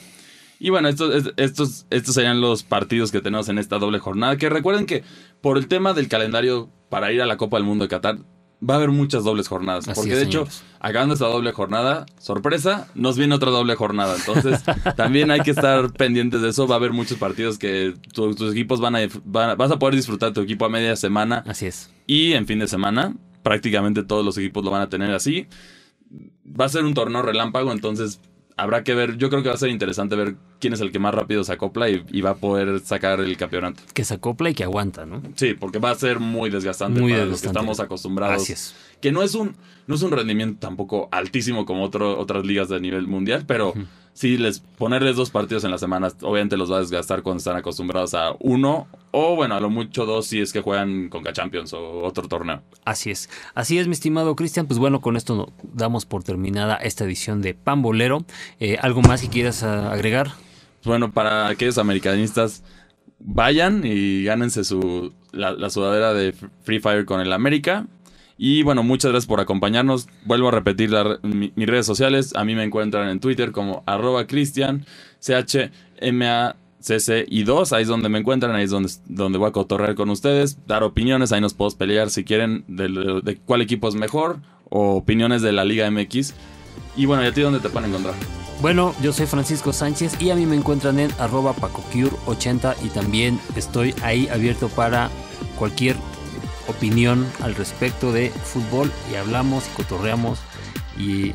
[0.64, 4.38] Y bueno, estos, es- estos, estos serían los partidos que tenemos en esta doble jornada.
[4.38, 5.04] Que recuerden que
[5.42, 8.20] por el tema del calendario para ir a la Copa del Mundo de Qatar,
[8.68, 9.90] va a haber muchas dobles jornadas.
[9.90, 10.48] Así porque es, de hecho,
[10.80, 14.16] acabando esta doble jornada, sorpresa, nos viene otra doble jornada.
[14.16, 14.64] Entonces,
[14.96, 16.66] también hay que estar pendientes de eso.
[16.66, 19.70] Va a haber muchos partidos que tu- tus equipos van a, dif- van a- Vas
[19.72, 21.92] a poder disfrutar tu equipo a media semana Así es.
[22.08, 23.14] y en fin de semana.
[23.44, 25.48] Prácticamente todos los equipos lo van a tener así.
[26.60, 28.22] Va a ser un torneo relámpago, entonces
[28.56, 29.18] habrá que ver.
[29.18, 31.52] Yo creo que va a ser interesante ver quién es el que más rápido se
[31.52, 33.84] acopla y, y va a poder sacar el campeonato.
[33.94, 35.22] Que se acopla y que aguanta, ¿no?
[35.36, 37.32] Sí, porque va a ser muy desgastante Muy para desgastante.
[37.32, 38.42] los que estamos acostumbrados.
[38.42, 38.74] Así es.
[39.02, 39.58] Que no es un,
[39.88, 43.74] no es un rendimiento tampoco altísimo como otro, otras ligas de nivel mundial, pero
[44.14, 47.58] sí les ponerles dos partidos en la semana, obviamente los va a desgastar cuando están
[47.58, 51.74] acostumbrados a uno, o bueno, a lo mucho dos si es que juegan con Champions
[51.74, 52.62] o otro torneo.
[52.86, 53.30] Así es.
[53.54, 54.68] Así es, mi estimado Cristian.
[54.68, 58.24] Pues bueno, con esto damos por terminada esta edición de Pambolero.
[58.62, 60.32] Eh, ¿Algo más que quieras agregar?
[60.84, 62.64] Bueno, para aquellos americanistas,
[63.20, 67.88] vayan y gánense su, la, sudadera de Free Fire con el América.
[68.38, 70.08] Y bueno, muchas gracias por acompañarnos.
[70.26, 70.92] Vuelvo a repetir
[71.24, 72.36] mis redes sociales.
[72.36, 74.86] A mí me encuentran en Twitter como arroba cristian,
[75.22, 79.52] CHMA CC y 2, ahí es donde me encuentran, ahí es donde, donde voy a
[79.52, 83.96] cotorrear con ustedes, dar opiniones, ahí nos podemos pelear si quieren de, cuál equipo es
[83.96, 86.34] mejor o opiniones de la Liga MX.
[86.98, 88.16] Y bueno, ¿y a ti dónde te pueden encontrar?
[88.64, 93.38] Bueno, yo soy Francisco Sánchez y a mí me encuentran en arroba pacocure80 y también
[93.58, 95.10] estoy ahí abierto para
[95.60, 95.98] cualquier
[96.70, 100.40] opinión al respecto de fútbol y hablamos y cotorreamos
[100.98, 101.34] y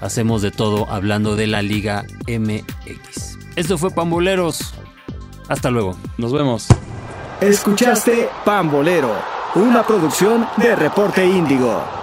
[0.00, 3.36] hacemos de todo hablando de la Liga MX.
[3.54, 4.72] Esto fue Pamboleros.
[5.48, 5.94] Hasta luego.
[6.16, 6.68] Nos vemos.
[7.42, 9.14] Escuchaste Pambolero,
[9.56, 12.01] una producción de Reporte Índigo.